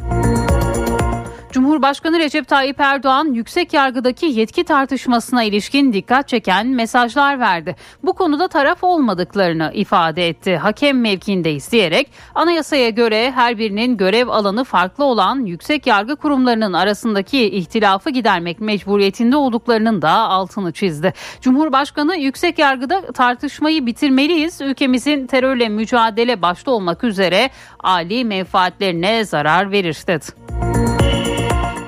[1.55, 7.76] Cumhurbaşkanı Recep Tayyip Erdoğan yüksek yargıdaki yetki tartışmasına ilişkin dikkat çeken mesajlar verdi.
[8.02, 10.57] Bu konuda taraf olmadıklarını ifade etti.
[10.57, 17.50] Hakem mevkiinde isteyerek anayasaya göre her birinin görev alanı farklı olan yüksek yargı kurumlarının arasındaki
[17.50, 21.12] ihtilafı gidermek mecburiyetinde olduklarının da altını çizdi.
[21.40, 24.61] Cumhurbaşkanı yüksek yargıda tartışmayı bitirmeliyiz.
[24.61, 27.50] Ülkemizin terörle mücadele başta olmak üzere
[27.80, 30.24] ali menfaatlerine zarar verir dedi.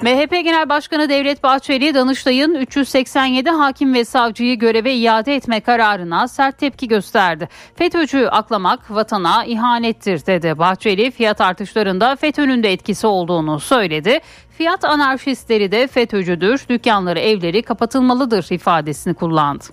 [0.07, 6.59] MHP Genel Başkanı Devlet Bahçeli, Danıştay'ın 387 hakim ve savcıyı göreve iade etme kararına sert
[6.59, 7.49] tepki gösterdi.
[7.75, 10.59] FETÖ'cü aklamak vatana ihanettir dedi.
[10.59, 14.21] Bahçeli fiyat artışlarında FETÖ'nün de etkisi olduğunu söyledi.
[14.59, 19.65] Fiyat anarşistleri de FETÖ'cüdür, dükkanları evleri kapatılmalıdır ifadesini kullandı.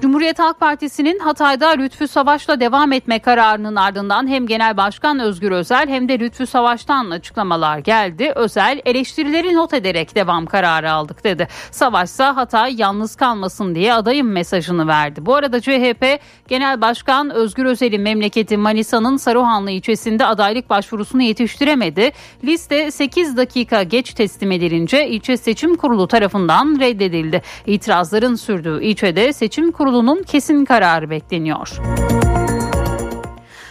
[0.00, 5.88] Cumhuriyet Halk Partisi'nin Hatay'da Lütfü Savaş'la devam etme kararının ardından hem Genel Başkan Özgür Özel
[5.88, 8.32] hem de Lütfü Savaş'tan açıklamalar geldi.
[8.34, 11.48] Özel eleştirileri not ederek devam kararı aldık dedi.
[11.70, 15.26] Savaş ise Hatay yalnız kalmasın diye adayım mesajını verdi.
[15.26, 22.12] Bu arada CHP Genel Başkan Özgür Özel'in memleketi Manisa'nın Saruhanlı ilçesinde adaylık başvurusunu yetiştiremedi.
[22.44, 27.42] Liste 8 dakika geç teslim edilince ilçe seçim kurulu tarafından reddedildi.
[27.66, 31.80] İtirazların sürdüğü ilçede seçim kurulunun kesin kararı bekleniyor.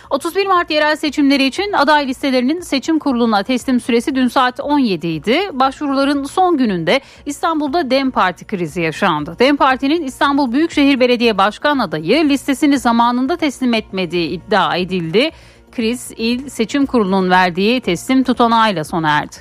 [0.10, 5.40] 31 Mart yerel seçimleri için aday listelerinin seçim kuruluna teslim süresi dün saat 17 idi.
[5.54, 9.36] Başvuruların son gününde İstanbul'da DEM Parti krizi yaşandı.
[9.40, 15.32] DEM Parti'nin İstanbul Büyükşehir Belediye Başkan adayı listesini zamanında teslim etmediği iddia edildi.
[15.72, 19.36] Kriz il seçim kurulunun verdiği teslim tutanağıyla sona erdi.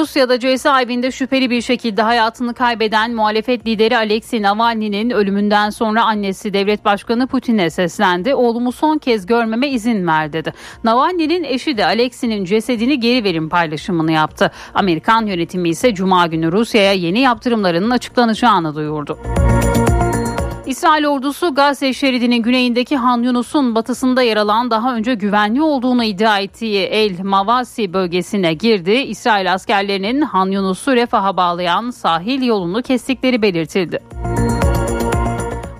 [0.00, 6.84] Rusya'da cezaevinde şüpheli bir şekilde hayatını kaybeden muhalefet lideri Alexei Navalny'nin ölümünden sonra annesi devlet
[6.84, 8.34] başkanı Putin'e seslendi.
[8.34, 10.52] Oğlumu son kez görmeme izin ver dedi.
[10.84, 14.50] Navalny'nin eşi de Alexei'nin cesedini geri verin paylaşımını yaptı.
[14.74, 19.18] Amerikan yönetimi ise cuma günü Rusya'ya yeni yaptırımlarının açıklanacağını duyurdu.
[20.70, 26.38] İsrail ordusu Gazze şeridinin güneyindeki Han Yunus'un batısında yer alan daha önce güvenli olduğunu iddia
[26.38, 28.92] ettiği El Mavasi bölgesine girdi.
[28.92, 33.98] İsrail askerlerinin Han Yunus'u refaha bağlayan sahil yolunu kestikleri belirtildi.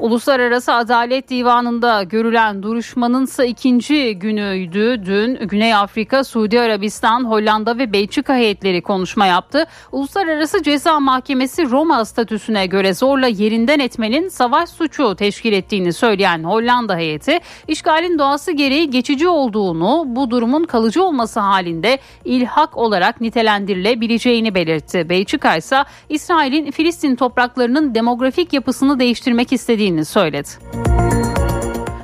[0.00, 5.02] Uluslararası Adalet Divanı'nda görülen duruşmanın ise ikinci günüydü.
[5.06, 9.64] Dün Güney Afrika, Suudi Arabistan, Hollanda ve Belçika heyetleri konuşma yaptı.
[9.92, 16.96] Uluslararası Ceza Mahkemesi Roma statüsüne göre zorla yerinden etmenin savaş suçu teşkil ettiğini söyleyen Hollanda
[16.96, 17.38] heyeti,
[17.68, 25.08] işgalin doğası gereği geçici olduğunu, bu durumun kalıcı olması halinde ilhak olarak nitelendirilebileceğini belirtti.
[25.08, 30.48] Belçika ise İsrail'in Filistin topraklarının demografik yapısını değiştirmek istediğini söyledi.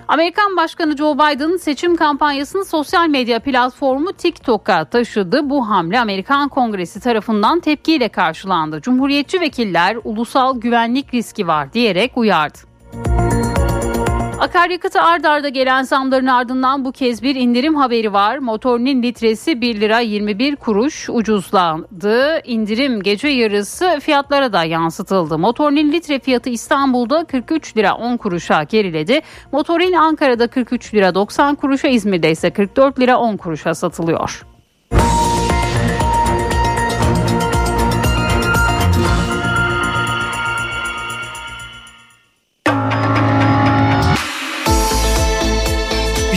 [0.09, 5.51] Amerikan Başkanı Joe Biden seçim kampanyasını sosyal medya platformu TikTok'a taşıdı.
[5.51, 8.81] Bu hamle Amerikan Kongresi tarafından tepkiyle karşılandı.
[8.81, 12.59] Cumhuriyetçi vekiller ulusal güvenlik riski var diyerek uyardı.
[14.47, 18.39] Akaryakıtı ard arda gelen zamların ardından bu kez bir indirim haberi var.
[18.39, 22.41] Motorinin litresi 1 lira 21 kuruş ucuzlandı.
[22.45, 25.39] İndirim gece yarısı fiyatlara da yansıtıldı.
[25.39, 29.21] Motorinin litre fiyatı İstanbul'da 43 lira 10 kuruşa geriledi.
[29.53, 34.47] Motorin Ankara'da 43 lira 90 kuruşa, İzmir'de ise 44 lira 10 kuruşa satılıyor.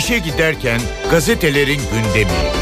[0.10, 0.80] İşe giderken
[1.12, 2.60] gazetelerin gündemi.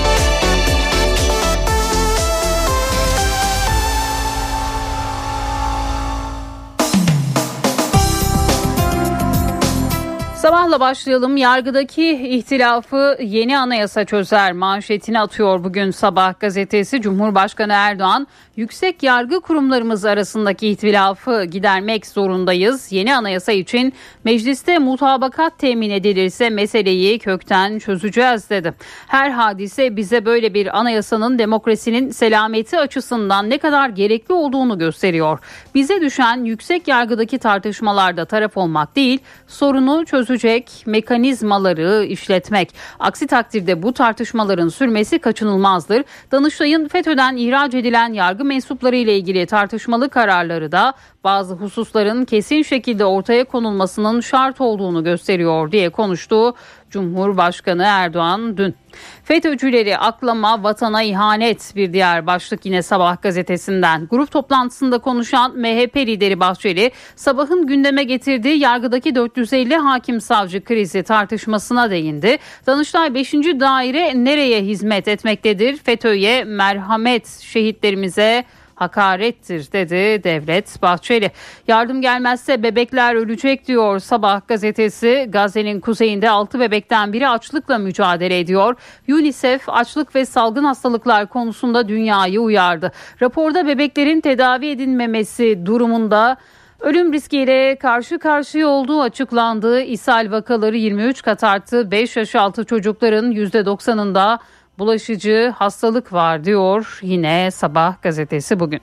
[10.35, 11.37] Sabahla başlayalım.
[11.37, 17.01] Yargıdaki ihtilafı yeni anayasa çözer manşetini atıyor bugün Sabah gazetesi.
[17.01, 18.27] Cumhurbaşkanı Erdoğan
[18.57, 22.91] yüksek yargı kurumlarımız arasındaki ihtilafı gidermek zorundayız.
[22.91, 23.93] Yeni anayasa için
[24.23, 28.73] mecliste mutabakat temin edilirse meseleyi kökten çözeceğiz dedi.
[29.07, 35.39] Her hadise bize böyle bir anayasanın demokrasinin selameti açısından ne kadar gerekli olduğunu gösteriyor.
[35.75, 42.73] Bize düşen yüksek yargıdaki tartışmalarda taraf olmak değil, sorunu çözecek mekanizmaları işletmek.
[42.99, 46.03] Aksi takdirde bu tartışmaların sürmesi kaçınılmazdır.
[46.31, 50.93] Danıştay'ın FETÖ'den ihraç edilen yargı mensupları ile ilgili tartışmalı kararları da
[51.23, 56.53] bazı hususların kesin şekilde ortaya konulmasının şart olduğunu gösteriyor diye konuştu
[56.89, 58.75] Cumhurbaşkanı Erdoğan dün.
[59.23, 64.07] FETÖ'cüleri aklama vatana ihanet bir diğer başlık yine Sabah gazetesinden.
[64.07, 71.91] Grup toplantısında konuşan MHP lideri Bahçeli sabahın gündeme getirdiği yargıdaki 450 hakim savcı krizi tartışmasına
[71.91, 72.37] değindi.
[72.67, 73.33] Danıştay 5.
[73.33, 75.77] daire nereye hizmet etmektedir?
[75.77, 78.45] FETÖ'ye merhamet şehitlerimize
[78.77, 81.31] hakarettir dedi Devlet Bahçeli.
[81.67, 85.27] Yardım gelmezse bebekler ölecek diyor Sabah gazetesi.
[85.29, 88.75] Gazze'nin kuzeyinde 6 bebekten biri açlıkla mücadele ediyor.
[89.09, 92.91] UNICEF açlık ve salgın hastalıklar konusunda dünyayı uyardı.
[93.21, 96.37] Raporda bebeklerin tedavi edilmemesi durumunda
[96.79, 99.81] Ölüm riskiyle karşı karşıya olduğu açıklandı.
[99.81, 101.91] İshal vakaları 23 kat arttı.
[101.91, 104.39] 5 yaş altı çocukların %90'ında
[104.79, 108.81] bulaşıcı hastalık var diyor yine Sabah gazetesi bugün.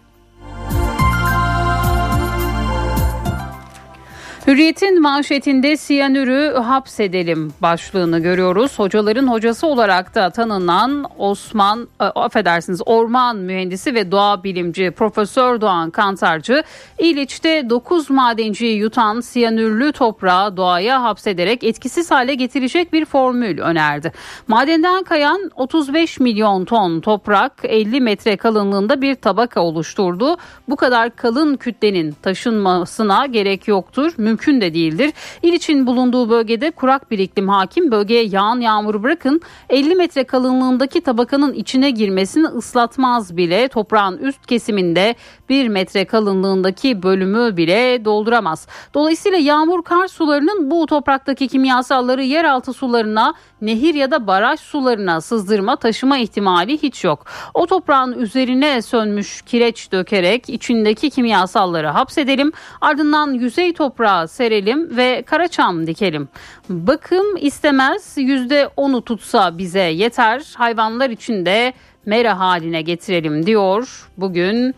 [4.47, 8.79] Hürriyet'in manşetinde siyanürü hapsedelim başlığını görüyoruz.
[8.79, 15.91] Hocaların hocası olarak da tanınan Osman, e, affedersiniz orman mühendisi ve doğa bilimci Profesör Doğan
[15.91, 16.63] Kantarcı,
[16.99, 24.13] İliç'te 9 madenciyi yutan siyanürlü toprağı doğaya hapsederek etkisiz hale getirecek bir formül önerdi.
[24.49, 30.37] Madenden kayan 35 milyon ton toprak 50 metre kalınlığında bir tabaka oluşturdu.
[30.69, 35.12] Bu kadar kalın kütlenin taşınmasına gerek yoktur mümkün de değildir.
[35.43, 37.91] İliç'in bulunduğu bölgede kurak bir iklim hakim.
[37.91, 43.68] Bölgeye yağan yağmuru bırakın 50 metre kalınlığındaki tabakanın içine girmesini ıslatmaz bile.
[43.68, 45.14] Toprağın üst kesiminde
[45.49, 48.66] 1 metre kalınlığındaki bölümü bile dolduramaz.
[48.95, 55.76] Dolayısıyla yağmur kar sularının bu topraktaki kimyasalları yeraltı sularına, nehir ya da baraj sularına sızdırma,
[55.76, 57.26] taşıma ihtimali hiç yok.
[57.55, 62.53] O toprağın üzerine sönmüş kireç dökerek içindeki kimyasalları hapsedelim.
[62.80, 66.29] Ardından yüzey toprağı serelim ve karaçam dikelim.
[66.68, 70.43] Bakım istemez %10'u tutsa bize yeter.
[70.57, 71.72] Hayvanlar için de
[72.07, 74.09] mera haline getirelim diyor.
[74.16, 74.75] Bugün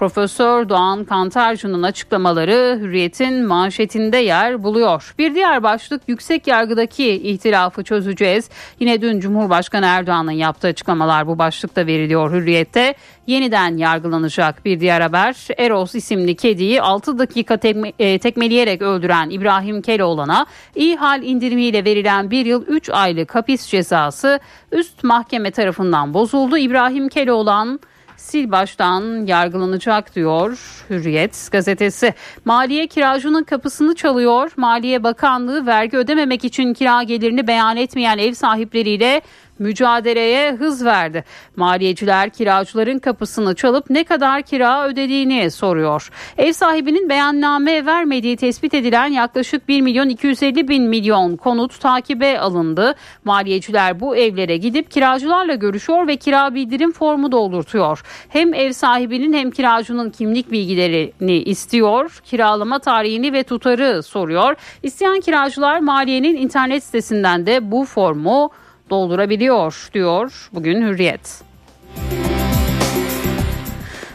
[0.00, 5.14] Profesör Doğan Kantarcı'nın açıklamaları Hürriyet'in manşetinde yer buluyor.
[5.18, 8.50] Bir diğer başlık yüksek yargıdaki ihtilafı çözeceğiz.
[8.80, 12.94] Yine dün Cumhurbaşkanı Erdoğan'ın yaptığı açıklamalar bu başlıkta veriliyor Hürriyet'te.
[13.26, 19.82] Yeniden yargılanacak bir diğer haber Eros isimli kediyi 6 dakika tekme, e, tekmeleyerek öldüren İbrahim
[19.82, 24.40] Keloğlan'a iyi hal indirimiyle verilen 1 yıl 3 aylık hapis cezası
[24.72, 26.58] üst mahkeme tarafından bozuldu.
[26.58, 27.80] İbrahim Keloğlan
[28.28, 30.58] sil baştan yargılanacak diyor
[30.90, 32.14] Hürriyet gazetesi.
[32.44, 34.52] Maliye kiracının kapısını çalıyor.
[34.56, 39.20] Maliye Bakanlığı vergi ödememek için kira gelirini beyan etmeyen ev sahipleriyle
[39.60, 41.24] mücadeleye hız verdi.
[41.56, 46.10] Maliyeciler kiracıların kapısını çalıp ne kadar kira ödediğini soruyor.
[46.38, 52.94] Ev sahibinin beyanname vermediği tespit edilen yaklaşık 1 milyon 250 bin milyon konut takibe alındı.
[53.24, 58.02] Maliyeciler bu evlere gidip kiracılarla görüşüyor ve kira bildirim formu doldurtuyor.
[58.28, 62.20] Hem ev sahibinin hem kiracının kimlik bilgilerini istiyor.
[62.24, 64.56] Kiralama tarihini ve tutarı soruyor.
[64.82, 68.50] İsteyen kiracılar maliyenin internet sitesinden de bu formu
[68.90, 71.42] doldurabiliyor diyor bugün Hürriyet.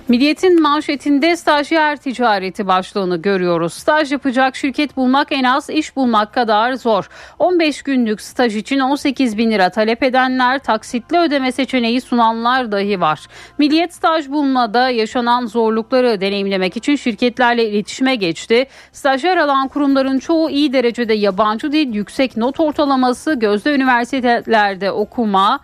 [0.08, 3.74] Milliyet'in manşetinde stajyer ticareti başlığını görüyoruz.
[3.74, 7.10] Staj yapacak şirket bulmak en az iş bulmak kadar zor.
[7.39, 13.20] 15 günlük staj için 18 bin lira talep edenler, taksitli ödeme seçeneği sunanlar dahi var.
[13.58, 18.68] Milliyet staj bulmada yaşanan zorlukları deneyimlemek için şirketlerle iletişime geçti.
[18.91, 25.60] Stajyer alan kurumların çoğu iyi derecede yabancı dil, yüksek not ortalaması, gözde üniversitelerde okuma,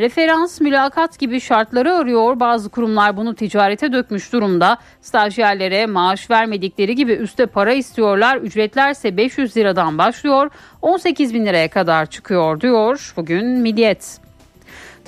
[0.00, 2.40] Referans, mülakat gibi şartları arıyor.
[2.40, 4.78] Bazı kurumlar bunu ticarete dökmüş durumda.
[5.00, 8.36] Stajyerlere maaş vermedikleri gibi üste para istiyorlar.
[8.36, 10.50] Ücretlerse 500 liradan başlıyor.
[10.82, 14.29] 18 bin liraya kadar çıkıyor diyor bugün Milliyet.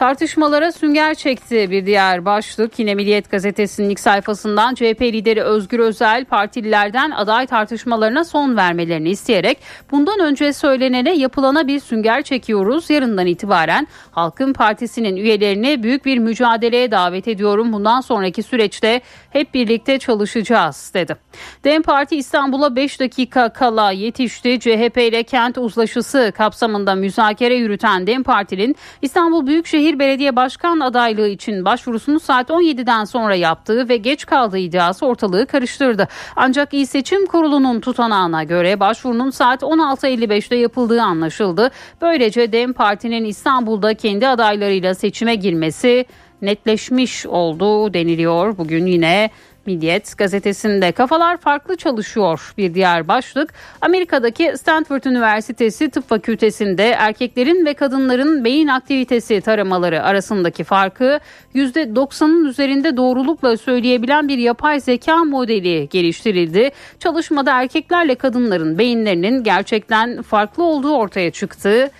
[0.02, 2.78] Tartışmalara sünger çekti bir diğer başlık.
[2.78, 9.58] Yine Milliyet gazetesinin ilk sayfasından CHP lideri Özgür Özel partililerden aday tartışmalarına son vermelerini isteyerek
[9.90, 12.90] bundan önce söylenene yapılana bir sünger çekiyoruz.
[12.90, 17.72] Yarından itibaren Halkın Partisi'nin üyelerini büyük bir mücadeleye davet ediyorum.
[17.72, 19.00] Bundan sonraki süreçte
[19.30, 21.16] hep birlikte çalışacağız dedi.
[21.64, 24.60] DEM Parti İstanbul'a 5 dakika kala yetişti.
[24.60, 31.28] CHP ile kent uzlaşısı kapsamında müzakere yürüten DEM Parti'nin İstanbul Büyükşehir Büyükşehir Belediye Başkan adaylığı
[31.28, 36.08] için başvurusunu saat 17'den sonra yaptığı ve geç kaldığı iddiası ortalığı karıştırdı.
[36.36, 41.70] Ancak İl Seçim Kurulu'nun tutanağına göre başvurunun saat 16.55'te yapıldığı anlaşıldı.
[42.00, 46.06] Böylece DEM Parti'nin İstanbul'da kendi adaylarıyla seçime girmesi
[46.42, 48.58] netleşmiş oldu deniliyor.
[48.58, 49.30] Bugün yine
[49.66, 53.54] Milliyet gazetesinde kafalar farklı çalışıyor bir diğer başlık.
[53.80, 61.20] Amerika'daki Stanford Üniversitesi Tıp Fakültesinde erkeklerin ve kadınların beyin aktivitesi taramaları arasındaki farkı
[61.54, 66.70] %90'ın üzerinde doğrulukla söyleyebilen bir yapay zeka modeli geliştirildi.
[66.98, 71.90] Çalışmada erkeklerle kadınların beyinlerinin gerçekten farklı olduğu ortaya çıktı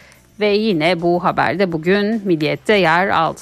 [0.41, 3.41] ve yine bu haberde bugün Milliyet'te yer aldı.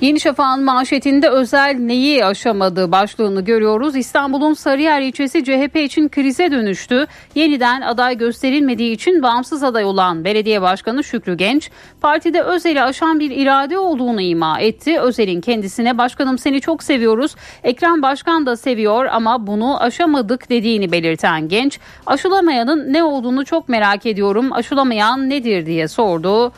[0.00, 3.96] Yeni Şafak'ın manşetinde özel neyi aşamadığı başlığını görüyoruz.
[3.96, 7.06] İstanbul'un Sarıyer ilçesi CHP için krize dönüştü.
[7.34, 11.70] Yeniden aday gösterilmediği için bağımsız aday olan belediye başkanı Şükrü Genç,
[12.00, 15.00] partide Özel'i aşan bir irade olduğunu ima etti.
[15.00, 17.34] Özel'in kendisine başkanım seni çok seviyoruz,
[17.64, 24.06] Ekrem Başkan da seviyor ama bunu aşamadık dediğini belirten Genç, aşılamayanın ne olduğunu çok merak
[24.06, 26.52] ediyorum, aşılamayan nedir diye sordu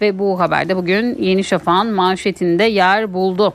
[0.00, 3.54] ve bu haberde bugün Yeni Şafak'ın manşetinde yer buldu.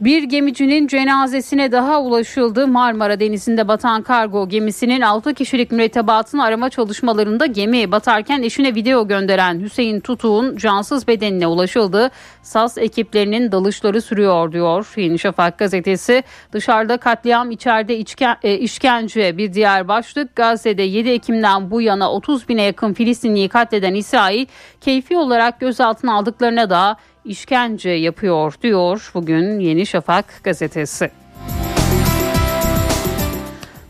[0.00, 2.66] Bir gemicinin cenazesine daha ulaşıldı.
[2.66, 9.60] Marmara Denizi'nde batan kargo gemisinin 6 kişilik mürettebatını arama çalışmalarında gemi batarken eşine video gönderen
[9.60, 12.10] Hüseyin Tutuk'un cansız bedenine ulaşıldı.
[12.42, 16.22] SAS ekiplerinin dalışları sürüyor diyor Yeni Şafak gazetesi.
[16.52, 20.36] Dışarıda katliam içeride içken, e, işkence bir diğer başlık.
[20.36, 24.46] Gazze'de 7 Ekim'den bu yana 30 bine yakın Filistinliyi katleden İsrail
[24.80, 31.10] keyfi olarak gözaltına aldıklarına da işkence yapıyor diyor bugün Yeni Şafak gazetesi.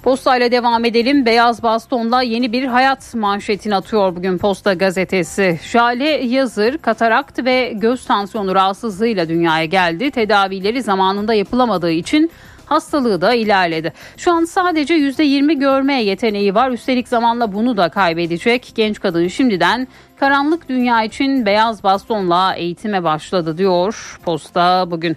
[0.03, 1.27] Posta ile devam edelim.
[1.27, 5.61] Beyaz bastonla yeni bir hayat manşetini atıyor bugün Posta gazetesi.
[5.63, 10.11] Jale Yazır katarakt ve göz tansiyonu rahatsızlığıyla dünyaya geldi.
[10.11, 12.31] Tedavileri zamanında yapılamadığı için
[12.67, 13.93] hastalığı da ilerledi.
[14.17, 16.71] Şu an sadece %20 görme yeteneği var.
[16.71, 18.73] Üstelik zamanla bunu da kaybedecek.
[18.75, 19.89] Genç kadın şimdiden
[20.21, 25.17] karanlık dünya için beyaz bastonla eğitime başladı diyor Posta bugün.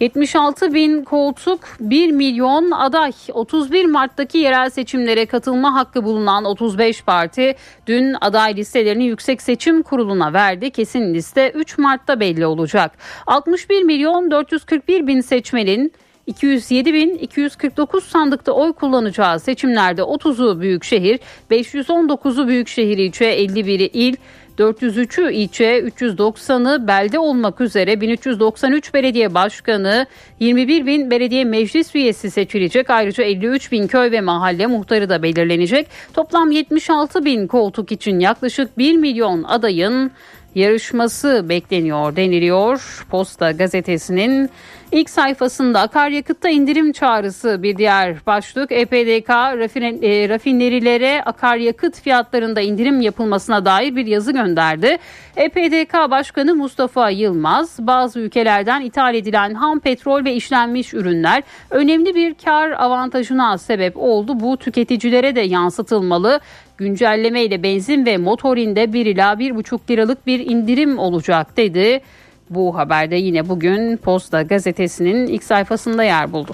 [0.00, 7.54] 76 bin koltuk 1 milyon aday 31 Mart'taki yerel seçimlere katılma hakkı bulunan 35 parti
[7.86, 10.70] dün aday listelerini Yüksek Seçim Kurulu'na verdi.
[10.70, 12.92] Kesin liste 3 Mart'ta belli olacak.
[13.26, 15.92] 61 milyon 441 bin seçmenin
[16.28, 21.20] 207 bin 249 sandıkta oy kullanacağı seçimlerde 30'u büyükşehir,
[21.50, 24.16] 519'u büyükşehir ilçe, 51'i il,
[24.58, 30.06] 403'ü ilçe, 390'ı belde olmak üzere 1393 belediye başkanı,
[30.40, 32.90] 21 bin belediye meclis üyesi seçilecek.
[32.90, 35.86] Ayrıca 53 bin köy ve mahalle muhtarı da belirlenecek.
[36.14, 40.12] Toplam 76 bin koltuk için yaklaşık 1 milyon adayın
[40.58, 43.06] yarışması bekleniyor deniliyor.
[43.10, 44.50] Posta gazetesinin
[44.92, 48.72] ilk sayfasında akaryakıtta indirim çağrısı bir diğer başlık.
[48.72, 54.98] EPDK e, rafinerilere akaryakıt fiyatlarında indirim yapılmasına dair bir yazı gönderdi.
[55.36, 62.34] EPDK Başkanı Mustafa Yılmaz bazı ülkelerden ithal edilen ham petrol ve işlenmiş ürünler önemli bir
[62.34, 64.40] kar avantajına sebep oldu.
[64.40, 66.40] Bu tüketicilere de yansıtılmalı.
[66.78, 72.00] Güncelleme ile benzin ve motorinde 1 ila 1,5 liralık bir indirim olacak dedi.
[72.50, 76.52] Bu haberde yine bugün Posta gazetesinin ilk sayfasında yer buldu.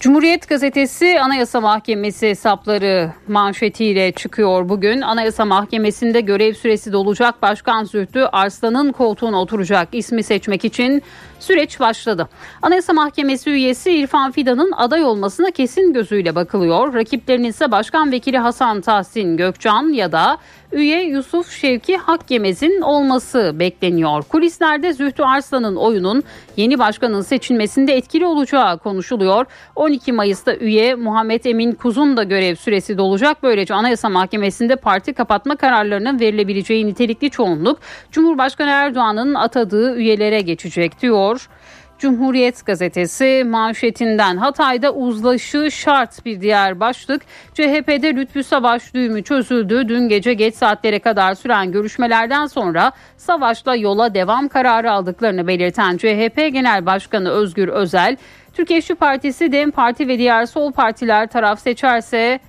[0.00, 5.00] Cumhuriyet gazetesi Anayasa Mahkemesi hesapları manşetiyle çıkıyor bugün.
[5.00, 11.02] Anayasa Mahkemesi'nde görev süresi dolacak Başkan Zühtü Arslan'ın koltuğuna oturacak ismi seçmek için
[11.40, 12.28] süreç başladı.
[12.62, 16.94] Anayasa Mahkemesi üyesi İrfan Fidan'ın aday olmasına kesin gözüyle bakılıyor.
[16.94, 20.38] Rakiplerinin ise Başkan Vekili Hasan Tahsin Gökcan ya da
[20.72, 24.22] üye Yusuf Şevki Hakkemez'in olması bekleniyor.
[24.22, 26.22] Kulislerde Zühtü Arslan'ın oyunun
[26.56, 29.46] yeni başkanın seçilmesinde etkili olacağı konuşuluyor.
[29.76, 33.42] 12 Mayıs'ta üye Muhammed Emin Kuz'un da görev süresi dolacak.
[33.42, 37.78] Böylece Anayasa Mahkemesi'nde parti kapatma kararlarının verilebileceği nitelikli çoğunluk
[38.12, 41.27] Cumhurbaşkanı Erdoğan'ın atadığı üyelere geçecek diyor.
[41.98, 47.22] Cumhuriyet gazetesi manşetinden Hatay'da uzlaşı şart bir diğer başlık.
[47.54, 49.88] CHP'de Lütfü Savaş düğümü çözüldü.
[49.88, 56.36] Dün gece geç saatlere kadar süren görüşmelerden sonra Savaş'la yola devam kararı aldıklarını belirten CHP
[56.36, 58.16] Genel Başkanı Özgür Özel,
[58.52, 62.40] Türkiye İşçi Partisi, DEM Parti ve diğer sol partiler taraf seçerse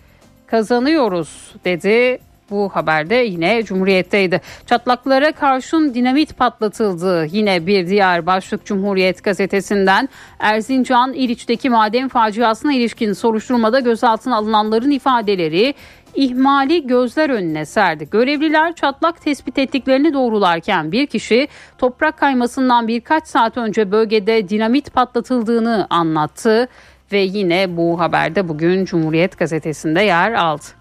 [0.47, 2.28] kazanıyoruz dedi.
[2.51, 4.41] Bu haberde yine Cumhuriyet'teydi.
[4.65, 7.25] Çatlaklara karşın dinamit patlatıldı.
[7.31, 15.73] Yine bir diğer başlık Cumhuriyet gazetesinden Erzincan İliç'teki maden faciasına ilişkin soruşturmada gözaltına alınanların ifadeleri
[16.15, 18.09] ihmali gözler önüne serdi.
[18.09, 21.47] Görevliler çatlak tespit ettiklerini doğrularken bir kişi
[21.77, 26.67] toprak kaymasından birkaç saat önce bölgede dinamit patlatıldığını anlattı
[27.11, 30.78] ve yine bu haberde bugün Cumhuriyet gazetesinde yer aldı.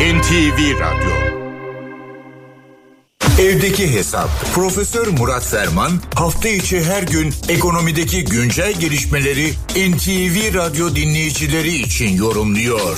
[0.00, 1.14] NTV Radyo
[3.40, 9.46] Evdeki Hesap Profesör Murat Ferman hafta içi her gün ekonomideki güncel gelişmeleri
[9.90, 12.96] NTV Radyo dinleyicileri için yorumluyor.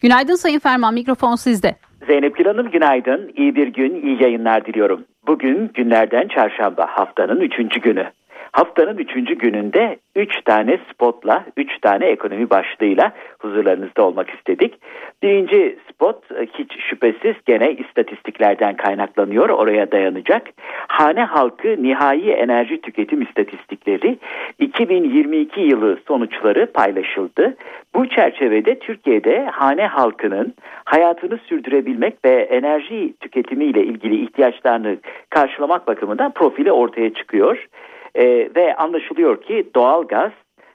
[0.00, 1.76] Günaydın Sayın Ferman mikrofon sizde.
[2.06, 3.32] Zeynep Gül Hanım günaydın.
[3.36, 5.04] İyi bir gün, iyi yayınlar diliyorum.
[5.26, 8.12] Bugün günlerden çarşamba haftanın üçüncü günü.
[8.52, 14.74] Haftanın üçüncü gününde üç tane spotla, üç tane ekonomi başlığıyla huzurlarınızda olmak istedik.
[15.22, 20.42] Birinci spot e, hiç şüphesiz gene istatistiklerden kaynaklanıyor, oraya dayanacak.
[20.88, 24.18] Hane halkı nihai enerji tüketim istatistikleri
[24.58, 27.56] 2022 yılı sonuçları paylaşıldı.
[27.94, 34.96] Bu çerçevede Türkiye'de hane halkının hayatını sürdürebilmek ve enerji tüketimiyle ilgili ihtiyaçlarını
[35.30, 37.68] karşılamak bakımından profili ortaya çıkıyor.
[38.14, 38.24] E,
[38.56, 40.32] ve anlaşılıyor ki doğal gaz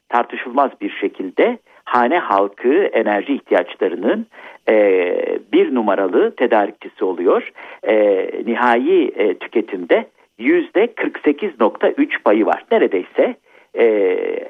[0.09, 4.27] tartışılmaz bir şekilde hane halkı enerji ihtiyaçlarının
[4.69, 4.75] e,
[5.53, 7.51] bir numaralı tedarikçisi oluyor.
[7.83, 7.95] E,
[8.45, 10.07] nihai e, tüketimde
[10.37, 12.65] yüzde 48.3 payı var.
[12.71, 13.35] Neredeyse
[13.73, 13.85] e,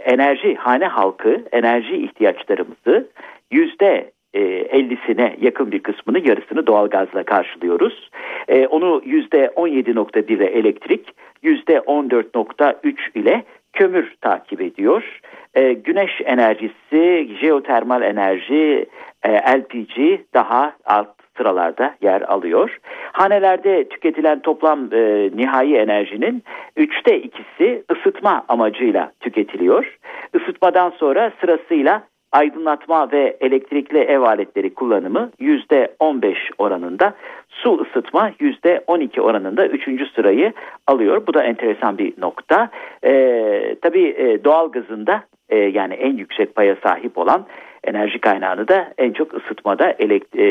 [0.06, 3.08] enerji hane halkı enerji ihtiyaçlarımızı
[3.52, 8.10] yüzde 50'sine e, yakın bir kısmını yarısını doğalgazla karşılıyoruz.
[8.48, 11.14] E, onu %17.1'e elektrik,
[11.44, 15.20] %14.3 ile kömür takip ediyor.
[15.56, 18.86] E, güneş enerjisi, jeotermal enerji,
[19.28, 22.78] LPG daha alt sıralarda yer alıyor.
[23.12, 26.44] Hanelerde tüketilen toplam e, nihai enerjinin
[26.76, 29.98] üçte ikisi ısıtma amacıyla tüketiliyor.
[30.34, 37.14] Isıtmadan sonra sırasıyla aydınlatma ve elektrikli ev aletleri kullanımı %15 oranında,
[37.50, 40.14] su ısıtma %12 oranında 3.
[40.16, 40.54] sırayı
[40.88, 41.28] alıyor.
[41.28, 42.70] Bu da enteresan bir nokta.
[43.04, 47.46] Ee, tabii e, doğal gazında e, yani en yüksek paya sahip olan
[47.84, 50.44] enerji kaynağını da en çok ısıtmada elekt, e,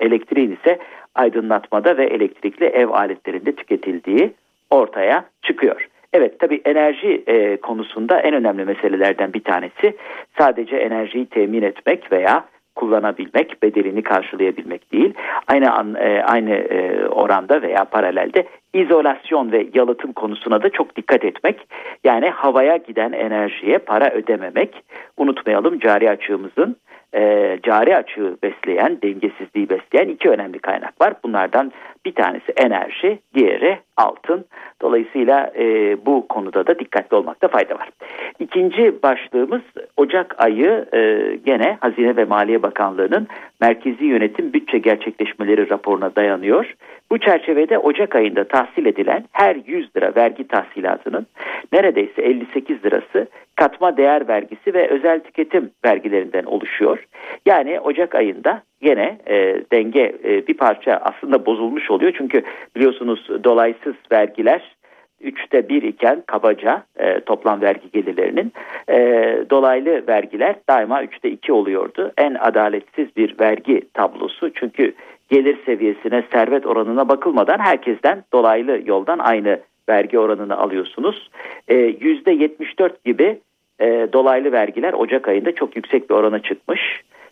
[0.00, 0.78] elektriğin ise
[1.14, 4.32] aydınlatmada ve elektrikli ev aletlerinde tüketildiği
[4.70, 5.88] ortaya çıkıyor.
[6.12, 9.96] Evet tabii enerji e, konusunda en önemli meselelerden bir tanesi
[10.38, 12.44] sadece enerjiyi temin etmek veya
[12.78, 15.14] kullanabilmek, bedelini karşılayabilmek değil.
[15.46, 18.44] Aynı e, aynı e, oranda veya paralelde
[18.74, 21.68] izolasyon ve yalıtım konusuna da çok dikkat etmek.
[22.04, 24.82] Yani havaya giden enerjiye para ödememek.
[25.16, 26.76] Unutmayalım cari açığımızın
[27.14, 31.14] e, cari açığı besleyen, dengesizliği besleyen iki önemli kaynak var.
[31.24, 31.72] Bunlardan
[32.04, 34.44] bir tanesi enerji, diğeri altın.
[34.82, 37.88] Dolayısıyla e, bu konuda da dikkatli olmakta fayda var.
[38.38, 39.62] İkinci başlığımız
[39.96, 40.98] Ocak ayı e,
[41.46, 43.28] gene Hazine ve Maliye Bakanlığı'nın
[43.60, 46.74] Merkezi Yönetim Bütçe Gerçekleşmeleri raporuna dayanıyor.
[47.10, 51.26] Bu çerçevede Ocak ayında tahsil edilen her 100 lira vergi tahsilatının
[51.72, 53.28] neredeyse 58 lirası
[53.58, 57.06] katma değer vergisi ve özel tüketim vergilerinden oluşuyor.
[57.46, 59.36] Yani Ocak ayında gene e,
[59.72, 62.12] denge e, bir parça aslında bozulmuş oluyor.
[62.18, 62.42] Çünkü
[62.76, 64.76] biliyorsunuz dolaysız vergiler
[65.20, 68.52] üçte bir iken kabaca e, toplam vergi gelirlerinin
[68.88, 68.96] e,
[69.50, 72.12] dolaylı vergiler daima üçte iki oluyordu.
[72.18, 74.94] En adaletsiz bir vergi tablosu çünkü
[75.30, 81.30] gelir seviyesine servet oranına bakılmadan herkesten dolaylı yoldan aynı vergi oranını alıyorsunuz.
[81.68, 83.38] E, yüzde 74 gibi
[83.80, 86.80] e, dolaylı vergiler Ocak ayında çok yüksek bir orana çıkmış.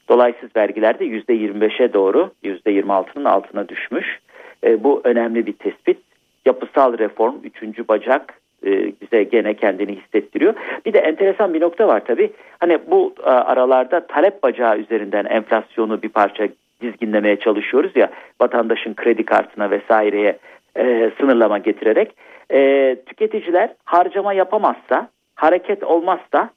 [0.09, 4.19] Dolaysız vergiler de %25'e doğru %26'nın altına düşmüş.
[4.65, 5.99] E, bu önemli bir tespit.
[6.47, 10.55] Yapısal reform, üçüncü bacak e, bize gene kendini hissettiriyor.
[10.87, 12.33] Bir de enteresan bir nokta var tabii.
[12.59, 16.49] Hani bu e, aralarda talep bacağı üzerinden enflasyonu bir parça
[16.81, 20.39] dizginlemeye çalışıyoruz ya vatandaşın kredi kartına vesaireye
[20.77, 22.15] e, sınırlama getirerek
[22.53, 26.51] e, tüketiciler harcama yapamazsa hareket olmazsa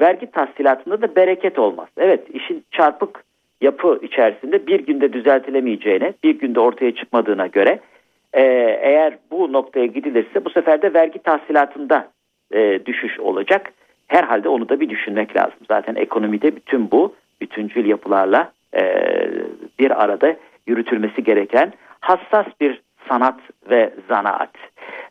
[0.00, 1.88] vergi tahsilatında da bereket olmaz.
[1.96, 3.24] Evet işin çarpık
[3.60, 7.80] yapı içerisinde bir günde düzeltilemeyeceğine, bir günde ortaya çıkmadığına göre
[8.32, 8.42] e,
[8.82, 12.08] eğer bu noktaya gidilirse bu sefer de vergi tahsilatında
[12.52, 13.72] e, düşüş olacak.
[14.06, 15.58] Herhalde onu da bir düşünmek lazım.
[15.68, 18.82] Zaten ekonomide bütün bu bütüncül yapılarla e,
[19.78, 23.40] bir arada yürütülmesi gereken hassas bir sanat
[23.70, 24.50] ve zanaat.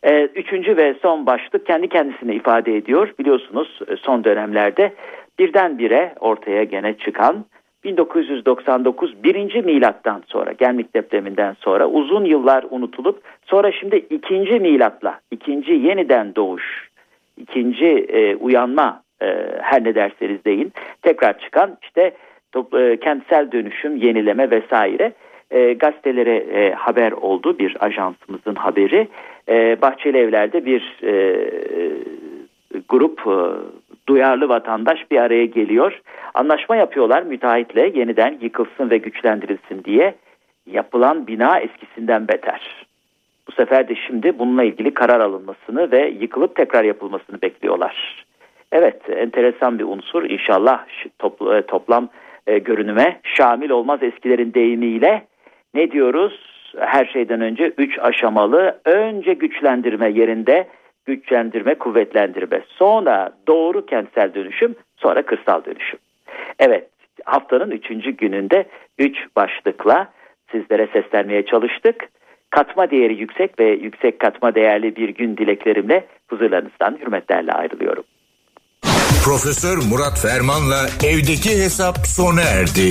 [0.02, 3.14] E, üçüncü ve son başlık kendi kendisine ifade ediyor.
[3.18, 4.92] Biliyorsunuz e, son dönemlerde
[5.38, 7.44] birdenbire ortaya gene çıkan
[7.84, 15.72] 1999 birinci milattan sonra Gemlik depreminden sonra uzun yıllar unutulup sonra şimdi ikinci milatla ikinci
[15.72, 16.88] yeniden doğuş
[17.36, 19.26] ikinci e, uyanma e,
[19.60, 20.72] her ne derseniz deyin
[21.02, 22.12] tekrar çıkan işte
[22.52, 25.12] top, e, kentsel dönüşüm yenileme vesaire
[25.52, 29.08] e, gazetelere e, haber oldu bir ajansımızın haberi
[29.48, 31.38] e, Bahçeli Evler'de bir e,
[32.88, 33.36] grup e,
[34.08, 36.00] duyarlı vatandaş bir araya geliyor.
[36.34, 40.14] Anlaşma yapıyorlar müteahhitle yeniden yıkılsın ve güçlendirilsin diye.
[40.66, 42.86] Yapılan bina eskisinden beter.
[43.48, 48.24] Bu sefer de şimdi bununla ilgili karar alınmasını ve yıkılıp tekrar yapılmasını bekliyorlar.
[48.72, 50.86] Evet enteresan bir unsur inşallah
[51.56, 52.08] e, toplam
[52.46, 55.26] e, görünüme şamil olmaz eskilerin deyimiyle
[55.74, 56.32] ne diyoruz?
[56.78, 60.68] Her şeyden önce üç aşamalı önce güçlendirme yerinde
[61.06, 62.62] güçlendirme, kuvvetlendirme.
[62.68, 65.98] Sonra doğru kentsel dönüşüm, sonra kırsal dönüşüm.
[66.58, 66.88] Evet,
[67.24, 68.64] haftanın üçüncü gününde
[68.98, 70.12] üç başlıkla
[70.52, 72.08] sizlere seslenmeye çalıştık.
[72.50, 78.04] Katma değeri yüksek ve yüksek katma değerli bir gün dileklerimle huzurlarınızdan hürmetlerle ayrılıyorum.
[79.24, 82.90] Profesör Murat Ferman'la evdeki hesap sona erdi.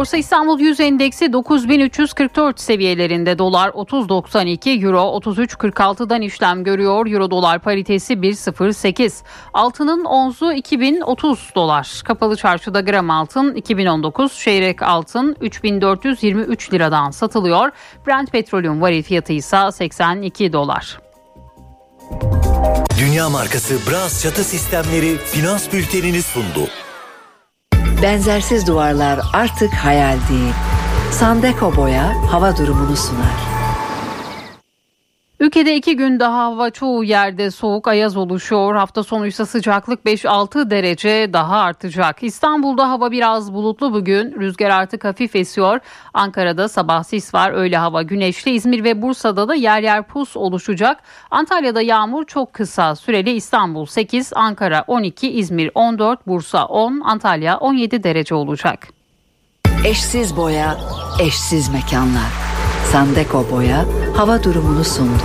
[0.00, 7.06] Borsa İstanbul 100 endeksi 9344 seviyelerinde dolar 30.92 euro 33.46'dan işlem görüyor.
[7.06, 9.22] Euro dolar paritesi 1.08.
[9.54, 12.02] Altının onzu 2030 dolar.
[12.04, 17.70] Kapalı çarşıda gram altın 2019 çeyrek altın 3423 liradan satılıyor.
[18.06, 21.00] Brent petrolün varil fiyatı ise 82 dolar.
[22.98, 26.68] Dünya markası Bras çatı sistemleri finans bültenini sundu.
[28.02, 30.54] Benzersiz duvarlar artık hayal değil.
[31.12, 33.49] Sandeko Boya hava durumunu sunar.
[35.40, 38.74] Ülkede iki gün daha hava çoğu yerde soğuk ayaz oluşuyor.
[38.74, 42.22] Hafta sonu ise sıcaklık 5-6 derece daha artacak.
[42.22, 44.40] İstanbul'da hava biraz bulutlu bugün.
[44.40, 45.80] Rüzgar artık hafif esiyor.
[46.14, 47.52] Ankara'da sabah sis var.
[47.52, 48.50] Öyle hava güneşli.
[48.50, 50.98] İzmir ve Bursa'da da yer yer pus oluşacak.
[51.30, 53.30] Antalya'da yağmur çok kısa süreli.
[53.30, 58.88] İstanbul 8, Ankara 12, İzmir 14, Bursa 10, Antalya 17 derece olacak.
[59.84, 60.76] Eşsiz boya,
[61.20, 62.49] eşsiz mekanlar.
[62.92, 63.86] Sandeko boya
[64.16, 65.22] hava durumunu sundu.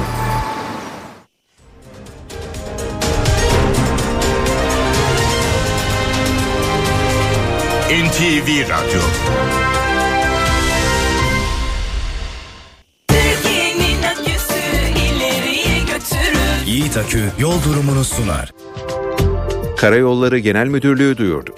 [7.89, 9.01] NTV Radyo
[16.66, 18.51] Yiğit Akü yol durumunu sunar.
[19.78, 21.55] Karayolları Genel Müdürlüğü duyurdu.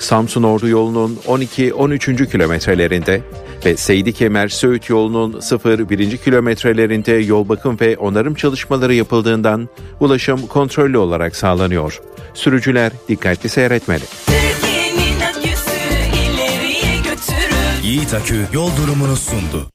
[0.00, 2.30] Samsun Ordu yolunun 12-13.
[2.30, 3.22] kilometrelerinde
[3.64, 6.16] ve Seydi Kemer Söğüt yolunun 0-1.
[6.16, 9.68] kilometrelerinde yol bakım ve onarım çalışmaları yapıldığından
[10.00, 12.00] ulaşım kontrollü olarak sağlanıyor.
[12.34, 14.04] Sürücüler dikkatli seyretmeli.
[17.82, 19.70] Yiğit Akü yol durumunu sundu.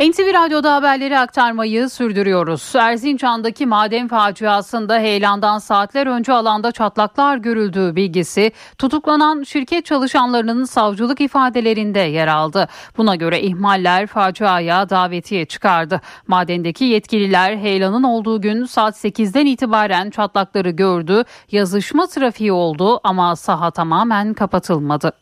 [0.00, 2.72] NTV Radyo'da haberleri aktarmayı sürdürüyoruz.
[2.76, 11.98] Erzincan'daki maden faciasında heyelandan saatler önce alanda çatlaklar görüldüğü bilgisi tutuklanan şirket çalışanlarının savcılık ifadelerinde
[11.98, 12.68] yer aldı.
[12.96, 16.00] Buna göre ihmaller faciaya davetiye çıkardı.
[16.26, 21.24] Madendeki yetkililer heyelanın olduğu gün saat 8'den itibaren çatlakları gördü.
[21.50, 25.12] Yazışma trafiği oldu ama saha tamamen kapatılmadı.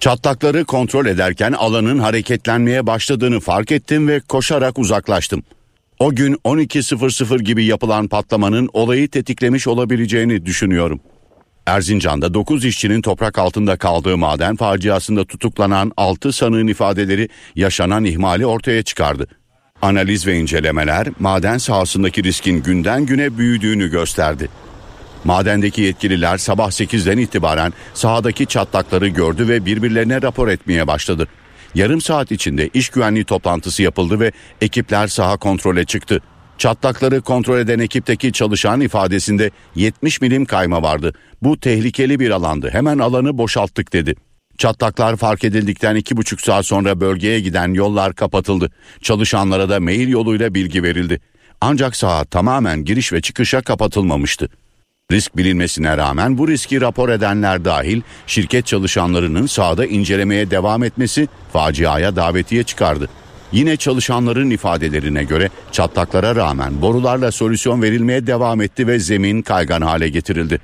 [0.00, 5.42] Çatlakları kontrol ederken alanın hareketlenmeye başladığını fark ettim ve koşarak uzaklaştım.
[5.98, 11.00] O gün 12.00 gibi yapılan patlamanın olayı tetiklemiş olabileceğini düşünüyorum.
[11.66, 18.82] Erzincan'da 9 işçinin toprak altında kaldığı maden faciasında tutuklanan 6 sanığın ifadeleri yaşanan ihmali ortaya
[18.82, 19.26] çıkardı.
[19.82, 24.48] Analiz ve incelemeler maden sahasındaki riskin günden güne büyüdüğünü gösterdi.
[25.24, 31.28] Madendeki yetkililer sabah 8'den itibaren sahadaki çatlakları gördü ve birbirlerine rapor etmeye başladı.
[31.74, 36.20] Yarım saat içinde iş güvenliği toplantısı yapıldı ve ekipler saha kontrole çıktı.
[36.58, 41.12] Çatlakları kontrol eden ekipteki çalışan ifadesinde 70 milim kayma vardı.
[41.42, 42.70] Bu tehlikeli bir alandı.
[42.72, 44.14] Hemen alanı boşalttık dedi.
[44.58, 48.70] Çatlaklar fark edildikten iki buçuk saat sonra bölgeye giden yollar kapatıldı.
[49.02, 51.20] Çalışanlara da mail yoluyla bilgi verildi.
[51.60, 54.48] Ancak saha tamamen giriş ve çıkışa kapatılmamıştı.
[55.12, 62.16] Risk bilinmesine rağmen bu riski rapor edenler dahil şirket çalışanlarının sahada incelemeye devam etmesi faciaya
[62.16, 63.08] davetiye çıkardı.
[63.52, 70.08] Yine çalışanların ifadelerine göre çatlaklara rağmen borularla solüsyon verilmeye devam etti ve zemin kaygan hale
[70.08, 70.60] getirildi.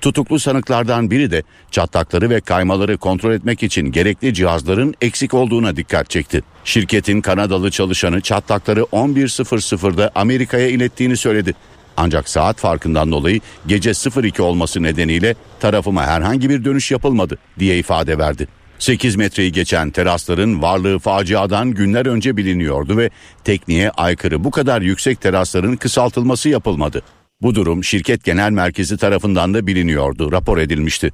[0.00, 6.10] Tutuklu sanıklardan biri de çatlakları ve kaymaları kontrol etmek için gerekli cihazların eksik olduğuna dikkat
[6.10, 6.42] çekti.
[6.64, 11.54] Şirketin Kanadalı çalışanı çatlakları 11.00'da Amerika'ya ilettiğini söyledi.
[12.00, 13.92] Ancak saat farkından dolayı gece
[14.22, 18.48] 02 olması nedeniyle tarafıma herhangi bir dönüş yapılmadı diye ifade verdi.
[18.78, 23.10] 8 metreyi geçen terasların varlığı faciadan günler önce biliniyordu ve
[23.44, 27.02] tekniğe aykırı bu kadar yüksek terasların kısaltılması yapılmadı.
[27.42, 31.12] Bu durum şirket genel merkezi tarafından da biliniyordu, rapor edilmişti.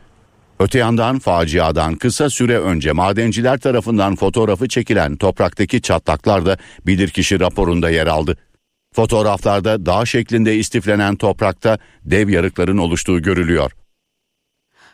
[0.60, 6.56] Öte yandan faciadan kısa süre önce madenciler tarafından fotoğrafı çekilen topraktaki çatlaklar da
[6.86, 8.36] bilirkişi raporunda yer aldı.
[8.94, 13.72] Fotoğraflarda dağ şeklinde istiflenen toprakta dev yarıkların oluştuğu görülüyor.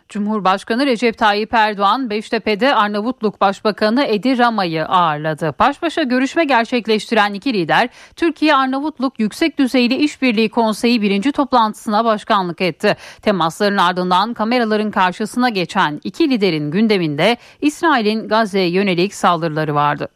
[0.09, 5.55] Cumhurbaşkanı Recep Tayyip Erdoğan Beştepe'de Arnavutluk Başbakanı Edi Rama'yı ağırladı.
[5.59, 12.61] Baş başa görüşme gerçekleştiren iki lider Türkiye Arnavutluk Yüksek Düzeyli İşbirliği Konseyi birinci toplantısına başkanlık
[12.61, 12.97] etti.
[13.23, 20.09] Temasların ardından kameraların karşısına geçen iki liderin gündeminde İsrail'in Gazze'ye yönelik saldırıları vardı.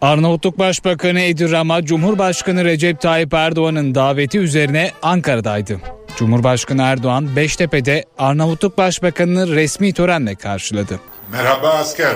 [0.00, 5.80] Arnavutluk Başbakanı Edi Rama, Cumhurbaşkanı Recep Tayyip Erdoğan'ın daveti üzerine Ankara'daydı.
[6.16, 11.00] Cumhurbaşkanı Erdoğan Beştepe'de Arnavutluk Başbakanı'nı resmi törenle karşıladı.
[11.32, 12.14] Merhaba asker.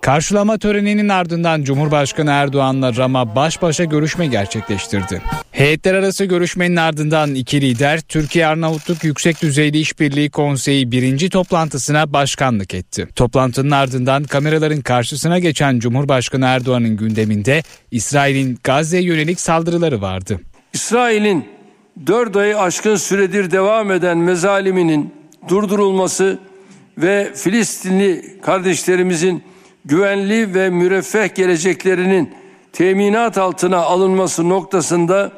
[0.00, 5.22] Karşılama töreninin ardından Cumhurbaşkanı Erdoğan'la Rama baş başa görüşme gerçekleştirdi.
[5.50, 12.74] Heyetler arası görüşmenin ardından iki lider Türkiye Arnavutluk Yüksek Düzeyli İşbirliği Konseyi birinci toplantısına başkanlık
[12.74, 13.08] etti.
[13.16, 20.40] Toplantının ardından kameraların karşısına geçen Cumhurbaşkanı Erdoğan'ın gündeminde İsrail'in Gazze'ye yönelik saldırıları vardı.
[20.72, 21.48] İsrail'in
[22.06, 25.14] 4 ayı aşkın süredir devam eden mezaliminin
[25.48, 26.38] durdurulması
[26.98, 29.49] ve Filistinli kardeşlerimizin
[29.84, 32.34] güvenli ve müreffeh geleceklerinin
[32.72, 35.32] teminat altına alınması noktasında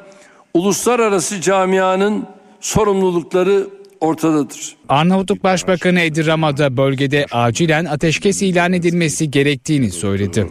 [0.54, 2.26] uluslararası camianın
[2.60, 3.66] sorumlulukları
[4.00, 4.76] ortadadır.
[4.88, 10.46] Arnavutluk Başbakanı Edi Rama da bölgede acilen ateşkes ilan edilmesi gerektiğini söyledi.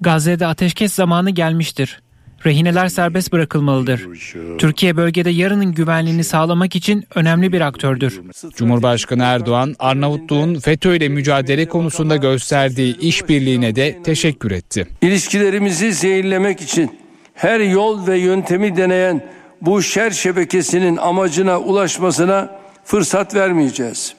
[0.00, 2.02] Gazze'de ateşkes zamanı gelmiştir.
[2.44, 4.06] Rehineler serbest bırakılmalıdır.
[4.58, 8.20] Türkiye bölgede yarının güvenliğini sağlamak için önemli bir aktördür.
[8.56, 14.86] Cumhurbaşkanı Erdoğan, Arnavutluğun FETÖ ile mücadele konusunda gösterdiği işbirliğine de teşekkür etti.
[15.02, 16.98] İlişkilerimizi zehirlemek için
[17.34, 19.24] her yol ve yöntemi deneyen
[19.60, 24.14] bu şer şebekesinin amacına ulaşmasına fırsat vermeyeceğiz.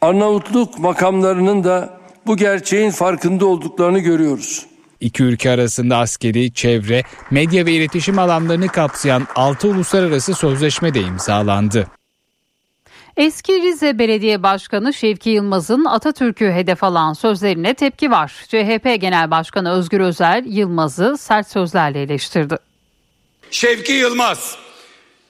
[0.00, 4.66] Arnavutluk makamlarının da bu gerçeğin farkında olduklarını görüyoruz.
[5.04, 11.86] İki ülke arasında askeri, çevre, medya ve iletişim alanlarını kapsayan 6 uluslararası sözleşme de imzalandı.
[13.16, 18.32] Eski Rize Belediye Başkanı Şevki Yılmaz'ın Atatürk'ü hedef alan sözlerine tepki var.
[18.48, 22.56] CHP Genel Başkanı Özgür Özel Yılmaz'ı sert sözlerle eleştirdi.
[23.50, 24.58] Şevki Yılmaz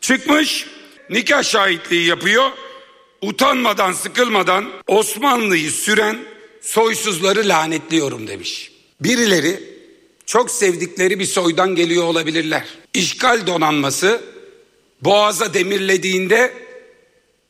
[0.01, 0.67] çıkmış
[1.11, 2.51] nikah şahitliği yapıyor.
[3.23, 6.17] Utanmadan sıkılmadan Osmanlı'yı süren
[6.61, 8.74] soysuzları lanetliyorum demiş.
[9.01, 9.61] Birileri
[10.27, 12.65] çok sevdikleri bir soydan geliyor olabilirler.
[12.95, 14.21] İşgal donanması
[15.01, 16.53] boğaza demirlediğinde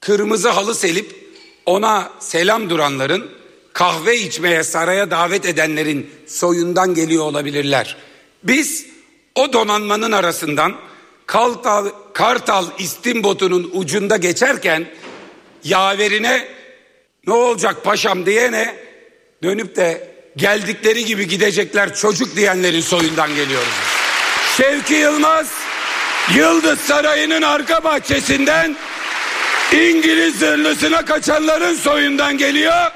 [0.00, 1.24] kırmızı halı selip
[1.66, 3.30] ona selam duranların
[3.72, 7.96] kahve içmeye saraya davet edenlerin soyundan geliyor olabilirler.
[8.42, 8.86] Biz
[9.34, 10.76] o donanmanın arasından
[11.26, 14.86] Kartal, Kartal istimbotunun ucunda geçerken
[15.64, 16.48] yaverine
[17.26, 18.76] ne olacak paşam diyene
[19.42, 23.68] dönüp de geldikleri gibi gidecekler çocuk diyenlerin soyundan geliyoruz.
[24.56, 25.46] Şevki Yılmaz
[26.34, 28.76] Yıldız Sarayı'nın arka bahçesinden
[29.72, 32.90] İngiliz zırhlısına kaçanların soyundan geliyor.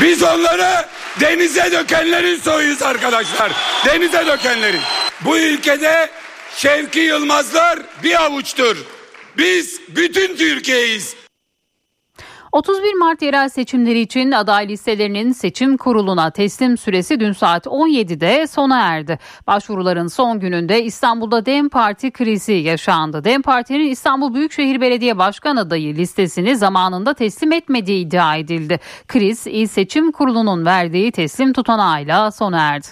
[0.00, 0.86] Biz onları
[1.20, 3.52] denize dökenlerin soyuyuz arkadaşlar.
[3.86, 4.80] Denize dökenlerin.
[5.20, 6.10] Bu ülkede
[6.56, 8.76] Şevki Yılmazlar bir avuçtur.
[9.38, 11.14] Biz bütün Türkiye'yiz.
[12.52, 18.80] 31 Mart yerel seçimleri için aday listelerinin seçim kuruluna teslim süresi dün saat 17'de sona
[18.80, 19.18] erdi.
[19.46, 23.24] Başvuruların son gününde İstanbul'da DEM Parti krizi yaşandı.
[23.24, 28.80] DEM Parti'nin İstanbul Büyükşehir Belediye Başkan adayı listesini zamanında teslim etmediği iddia edildi.
[29.08, 32.86] Kriz İl Seçim Kurulu'nun verdiği teslim tutanağıyla sona erdi.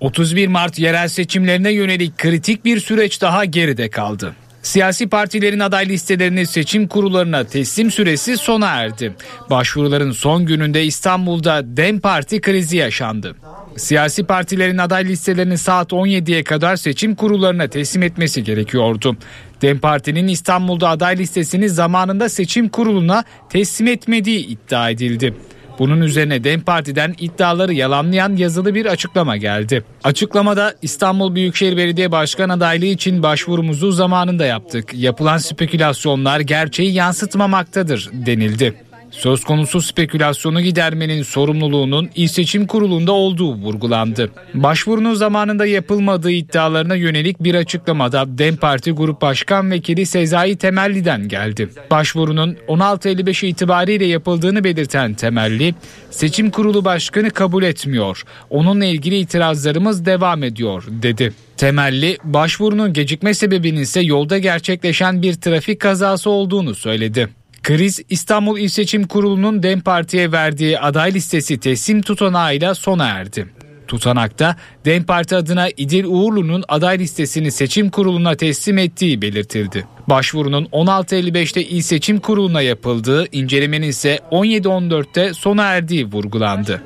[0.00, 4.34] 31 Mart yerel seçimlerine yönelik kritik bir süreç daha geride kaldı.
[4.62, 9.12] Siyasi partilerin aday listelerini seçim kurullarına teslim süresi sona erdi.
[9.50, 13.36] Başvuruların son gününde İstanbul'da DEM Parti krizi yaşandı.
[13.76, 19.16] Siyasi partilerin aday listelerini saat 17'ye kadar seçim kurullarına teslim etmesi gerekiyordu.
[19.62, 25.34] DEM Parti'nin İstanbul'da aday listesini zamanında seçim kuruluna teslim etmediği iddia edildi.
[25.78, 29.84] Bunun üzerine DEM Parti'den iddiaları yalanlayan yazılı bir açıklama geldi.
[30.04, 34.94] Açıklamada İstanbul Büyükşehir Belediye Başkan adaylığı için başvurumuzu zamanında yaptık.
[34.94, 38.74] Yapılan spekülasyonlar gerçeği yansıtmamaktadır denildi.
[39.12, 44.30] Söz konusu spekülasyonu gidermenin sorumluluğunun İl Seçim Kurulu'nda olduğu vurgulandı.
[44.54, 51.68] Başvurunun zamanında yapılmadığı iddialarına yönelik bir açıklamada DEM Parti Grup Başkan Vekili Sezai Temelli'den geldi.
[51.90, 55.74] Başvurunun 16.55 itibariyle yapıldığını belirten Temelli,
[56.10, 58.22] Seçim Kurulu Başkanı kabul etmiyor.
[58.50, 61.32] Onunla ilgili itirazlarımız devam ediyor dedi.
[61.56, 67.28] Temelli başvurunun gecikme sebebinin ise yolda gerçekleşen bir trafik kazası olduğunu söyledi.
[67.62, 73.46] Kriz İstanbul İl Seçim Kurulu'nun DEM Parti'ye verdiği aday listesi teslim tutanağıyla sona erdi.
[73.88, 79.86] Tutanakta DEM Parti adına İdil Uğurlu'nun aday listesini seçim kuruluna teslim ettiği belirtildi.
[80.08, 86.82] Başvurunun 16.55'te İl Seçim Kurulu'na yapıldığı, incelemenin ise 17.14'te sona erdiği vurgulandı.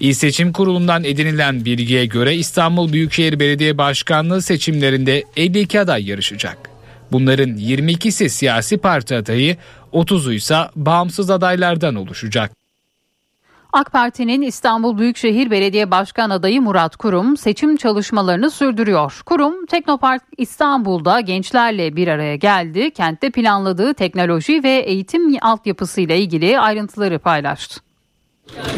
[0.00, 6.71] İl Seçim Kurulu'ndan edinilen bilgiye göre İstanbul Büyükşehir Belediye Başkanlığı seçimlerinde 52 aday yarışacak.
[7.12, 9.56] Bunların 22'si siyasi parti adayı,
[9.92, 12.52] 30'u ise bağımsız adaylardan oluşacak.
[13.72, 19.22] AK Parti'nin İstanbul Büyükşehir Belediye Başkan adayı Murat Kurum seçim çalışmalarını sürdürüyor.
[19.26, 22.90] Kurum Teknopark İstanbul'da gençlerle bir araya geldi.
[22.90, 27.80] Kentte planladığı teknoloji ve eğitim altyapısıyla ilgili ayrıntıları paylaştı.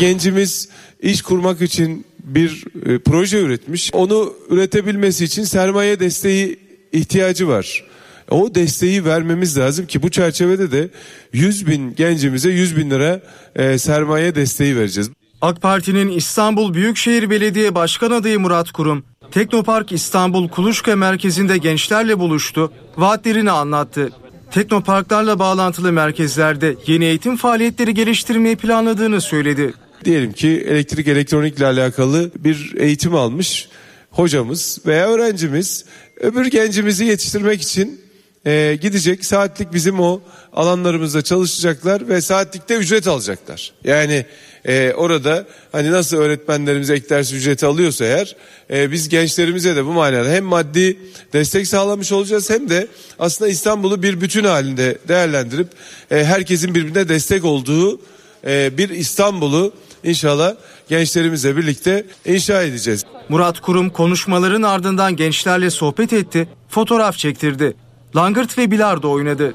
[0.01, 0.69] Gencimiz
[1.01, 3.91] iş kurmak için bir e, proje üretmiş.
[3.95, 6.59] Onu üretebilmesi için sermaye desteği
[6.93, 7.85] ihtiyacı var.
[8.31, 10.89] O desteği vermemiz lazım ki bu çerçevede de
[11.33, 13.21] 100 bin gencimize 100 bin lira
[13.57, 15.11] e, sermaye desteği vereceğiz.
[15.41, 22.73] AK Parti'nin İstanbul Büyükşehir Belediye Başkan adayı Murat Kurum, Teknopark İstanbul Kuluçka merkezinde gençlerle buluştu,
[22.97, 24.11] vaatlerini anlattı.
[24.51, 29.75] Teknoparklarla bağlantılı merkezlerde yeni eğitim faaliyetleri geliştirmeyi planladığını söyledi.
[30.05, 33.69] Diyelim ki elektrik elektronikle alakalı bir eğitim almış
[34.11, 35.85] hocamız veya öğrencimiz
[36.21, 38.04] öbür gencimizi yetiştirmek için
[38.47, 40.21] e, gidecek saatlik bizim o
[40.53, 43.73] alanlarımızda çalışacaklar ve saatlikte ücret alacaklar.
[43.85, 44.27] Yani
[44.65, 48.37] e, orada hani nasıl öğretmenlerimiz ek ders ücreti alıyorsa eğer
[48.71, 50.99] e, biz gençlerimize de bu manada hem maddi
[51.33, 52.89] destek sağlamış olacağız hem de
[53.19, 55.69] aslında İstanbul'u bir bütün halinde değerlendirip
[56.11, 58.01] e, herkesin birbirine destek olduğu
[58.47, 59.73] e, bir İstanbul'u
[60.05, 60.55] inşallah
[60.89, 63.05] gençlerimizle birlikte inşa edeceğiz.
[63.29, 67.84] Murat Kurum konuşmaların ardından gençlerle sohbet etti, fotoğraf çektirdi.
[68.17, 69.55] Langırt ve bilardo oynadı.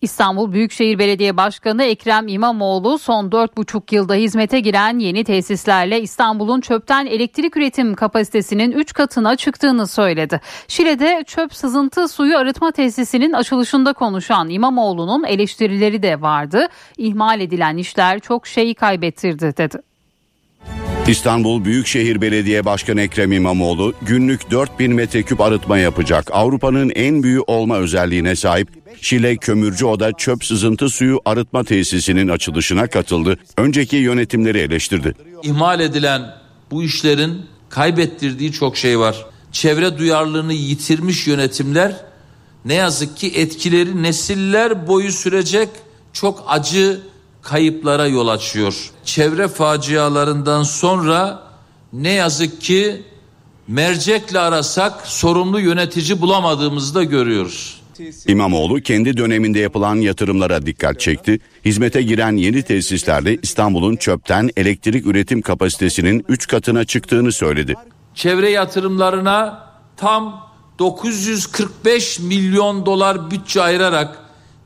[0.00, 7.06] İstanbul Büyükşehir Belediye Başkanı Ekrem İmamoğlu son 4,5 yılda hizmete giren yeni tesislerle İstanbul'un çöpten
[7.06, 10.40] elektrik üretim kapasitesinin 3 katına çıktığını söyledi.
[10.68, 16.68] Şile'de çöp sızıntı suyu arıtma tesisinin açılışında konuşan İmamoğlu'nun eleştirileri de vardı.
[16.96, 19.91] İhmal edilen işler çok şey kaybettirdi dedi.
[21.08, 26.30] İstanbul Büyükşehir Belediye Başkanı Ekrem İmamoğlu günlük 4000 metreküp arıtma yapacak.
[26.32, 28.68] Avrupa'nın en büyük olma özelliğine sahip
[29.00, 33.38] Şile Kömürcü Oda Çöp Sızıntı Suyu Arıtma Tesisi'nin açılışına katıldı.
[33.56, 35.14] Önceki yönetimleri eleştirdi.
[35.42, 36.34] İhmal edilen
[36.70, 39.26] bu işlerin kaybettirdiği çok şey var.
[39.52, 41.96] Çevre duyarlılığını yitirmiş yönetimler
[42.64, 45.68] ne yazık ki etkileri nesiller boyu sürecek
[46.12, 47.00] çok acı
[47.42, 48.90] kayıplara yol açıyor.
[49.04, 51.42] Çevre facialarından sonra
[51.92, 53.02] ne yazık ki
[53.68, 57.82] mercekle arasak sorumlu yönetici bulamadığımızı da görüyoruz.
[58.26, 61.38] İmamoğlu kendi döneminde yapılan yatırımlara dikkat çekti.
[61.64, 67.74] Hizmete giren yeni tesislerle İstanbul'un çöpten elektrik üretim kapasitesinin 3 katına çıktığını söyledi.
[68.14, 69.66] Çevre yatırımlarına
[69.96, 74.21] tam 945 milyon dolar bütçe ayırarak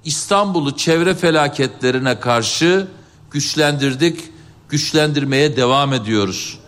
[0.06, 2.86] İstanbul'u çevre felaketlerine karşı
[3.30, 4.20] güçlendirdik,
[4.68, 6.58] güçlendirmeye devam ediyoruz.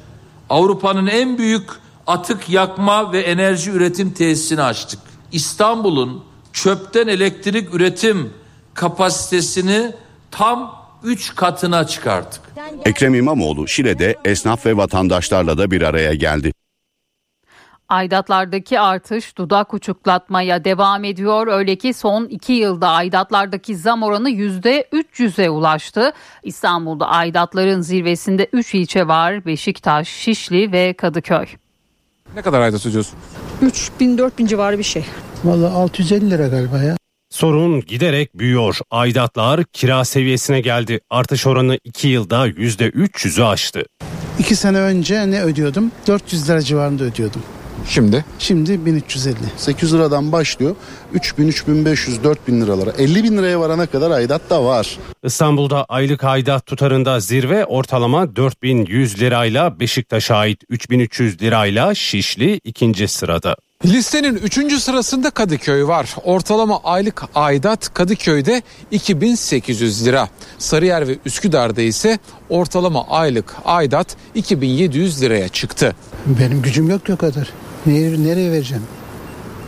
[0.50, 1.70] Avrupa'nın en büyük
[2.06, 5.00] atık yakma ve enerji üretim tesisini açtık.
[5.32, 8.32] İstanbul'un çöpten elektrik üretim
[8.74, 9.92] kapasitesini
[10.30, 12.42] tam 3 katına çıkarttık.
[12.84, 16.52] Ekrem İmamoğlu Şile'de esnaf ve vatandaşlarla da bir araya geldi.
[17.88, 21.46] Aidatlardaki artış dudak uçuklatmaya devam ediyor.
[21.46, 26.12] Öyle ki son iki yılda aidatlardaki zam oranı %300'e ulaştı.
[26.42, 29.46] İstanbul'da aidatların zirvesinde 3 ilçe var.
[29.46, 31.46] Beşiktaş, Şişli ve Kadıköy.
[32.34, 33.18] Ne kadar aidat ödüyorsun?
[33.62, 35.04] 3000-4000 civarı bir şey.
[35.44, 36.96] Valla 650 lira galiba ya.
[37.30, 38.78] Sorun giderek büyüyor.
[38.90, 41.00] Aidatlar kira seviyesine geldi.
[41.10, 43.82] Artış oranı 2 yılda %300'ü aştı.
[44.38, 45.92] 2 sene önce ne ödüyordum?
[46.06, 47.42] 400 lira civarında ödüyordum.
[47.86, 48.24] Şimdi?
[48.38, 49.36] Şimdi 1350.
[49.56, 50.76] 800 liradan başlıyor.
[51.12, 52.90] 3000, 3500, 4000 liralara.
[52.98, 54.98] 50 bin liraya varana kadar aidat da var.
[55.24, 63.56] İstanbul'da aylık aidat tutarında zirve ortalama 4100 lirayla Beşiktaş'a ait 3300 lirayla Şişli ikinci sırada.
[63.84, 64.72] Listenin 3.
[64.82, 66.16] sırasında Kadıköy var.
[66.24, 70.28] Ortalama aylık aidat Kadıköy'de 2800 lira.
[70.58, 72.18] Sarıyer ve Üsküdar'da ise
[72.48, 75.96] ortalama aylık aidat 2700 liraya çıktı.
[76.26, 77.52] Benim gücüm yok o kadar.
[77.86, 78.84] Nereye, nereye vereceğim?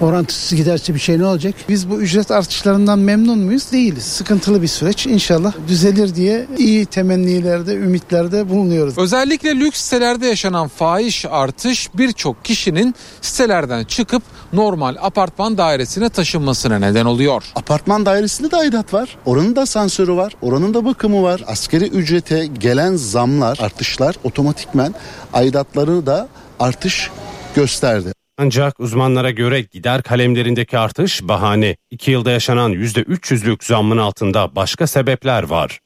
[0.01, 1.55] Orantısız giderse bir şey ne olacak?
[1.69, 3.73] Biz bu ücret artışlarından memnun muyuz?
[3.73, 4.05] Değiliz.
[4.05, 5.07] Sıkıntılı bir süreç.
[5.07, 8.99] İnşallah düzelir diye iyi temennilerde, ümitlerde bulunuyoruz.
[8.99, 14.23] Özellikle lüks sitelerde yaşanan fahiş artış birçok kişinin sitelerden çıkıp
[14.53, 17.45] normal apartman dairesine taşınmasına neden oluyor.
[17.57, 19.17] Apartman dairesinde de aidat var.
[19.27, 20.33] Oranın da sansürü var.
[20.43, 21.45] Oranın da bakımı var.
[21.47, 24.95] Askeri ücrete gelen zamlar, artışlar otomatikmen
[25.33, 26.29] aidatları da
[26.61, 27.11] artış
[27.55, 28.20] gösterdi.
[28.43, 31.77] Ancak uzmanlara göre gider kalemlerindeki artış bahane.
[31.91, 35.81] 2 yılda yaşanan %300'lük zammın altında başka sebepler var.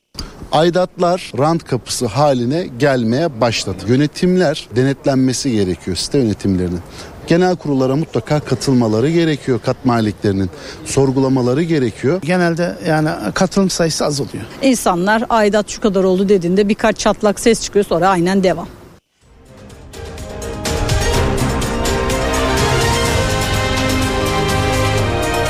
[0.53, 3.85] Aidatlar rant kapısı haline gelmeye başladı.
[3.89, 6.81] Yönetimler denetlenmesi gerekiyor site yönetimlerinin.
[7.27, 10.51] Genel kurullara mutlaka katılmaları gerekiyor kat maliklerinin.
[10.85, 12.21] Sorgulamaları gerekiyor.
[12.23, 14.45] Genelde yani katılım sayısı az oluyor.
[14.63, 18.69] İnsanlar aidat şu kadar oldu dediğinde birkaç çatlak ses çıkıyor sonra aynen devam.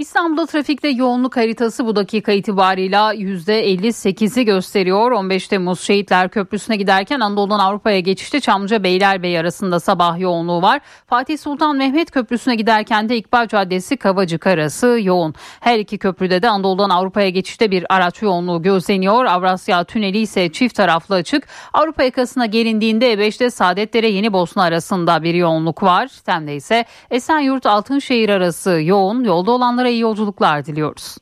[0.00, 5.10] İstanbul'da trafikte yoğunluk haritası bu dakika itibarıyla %58'i gösteriyor.
[5.10, 10.80] 15 Temmuz Şehitler Köprüsü'ne giderken Anadolu'dan Avrupa'ya geçişte Çamlıca Beylerbeyi arasında sabah yoğunluğu var.
[11.06, 15.34] Fatih Sultan Mehmet Köprüsü'ne giderken de İkbal Caddesi Kavacık arası yoğun.
[15.60, 19.24] Her iki köprüde de Anadolu'dan Avrupa'ya geçişte bir araç yoğunluğu gözleniyor.
[19.24, 21.48] Avrasya Tüneli ise çift taraflı açık.
[21.72, 26.08] Avrupa yakasına gelindiğinde E5'te Saadetlere Yeni Bosna arasında bir yoğunluk var.
[26.26, 29.24] Tem'de ise Esenyurt Altınşehir arası yoğun.
[29.24, 31.16] Yolda olanlara iyi yolculuklar diliyoruz.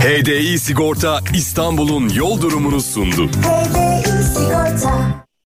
[0.00, 3.28] HDI Sigorta İstanbul'un yol durumunu sundu.
[3.28, 5.25] HDI Sigorta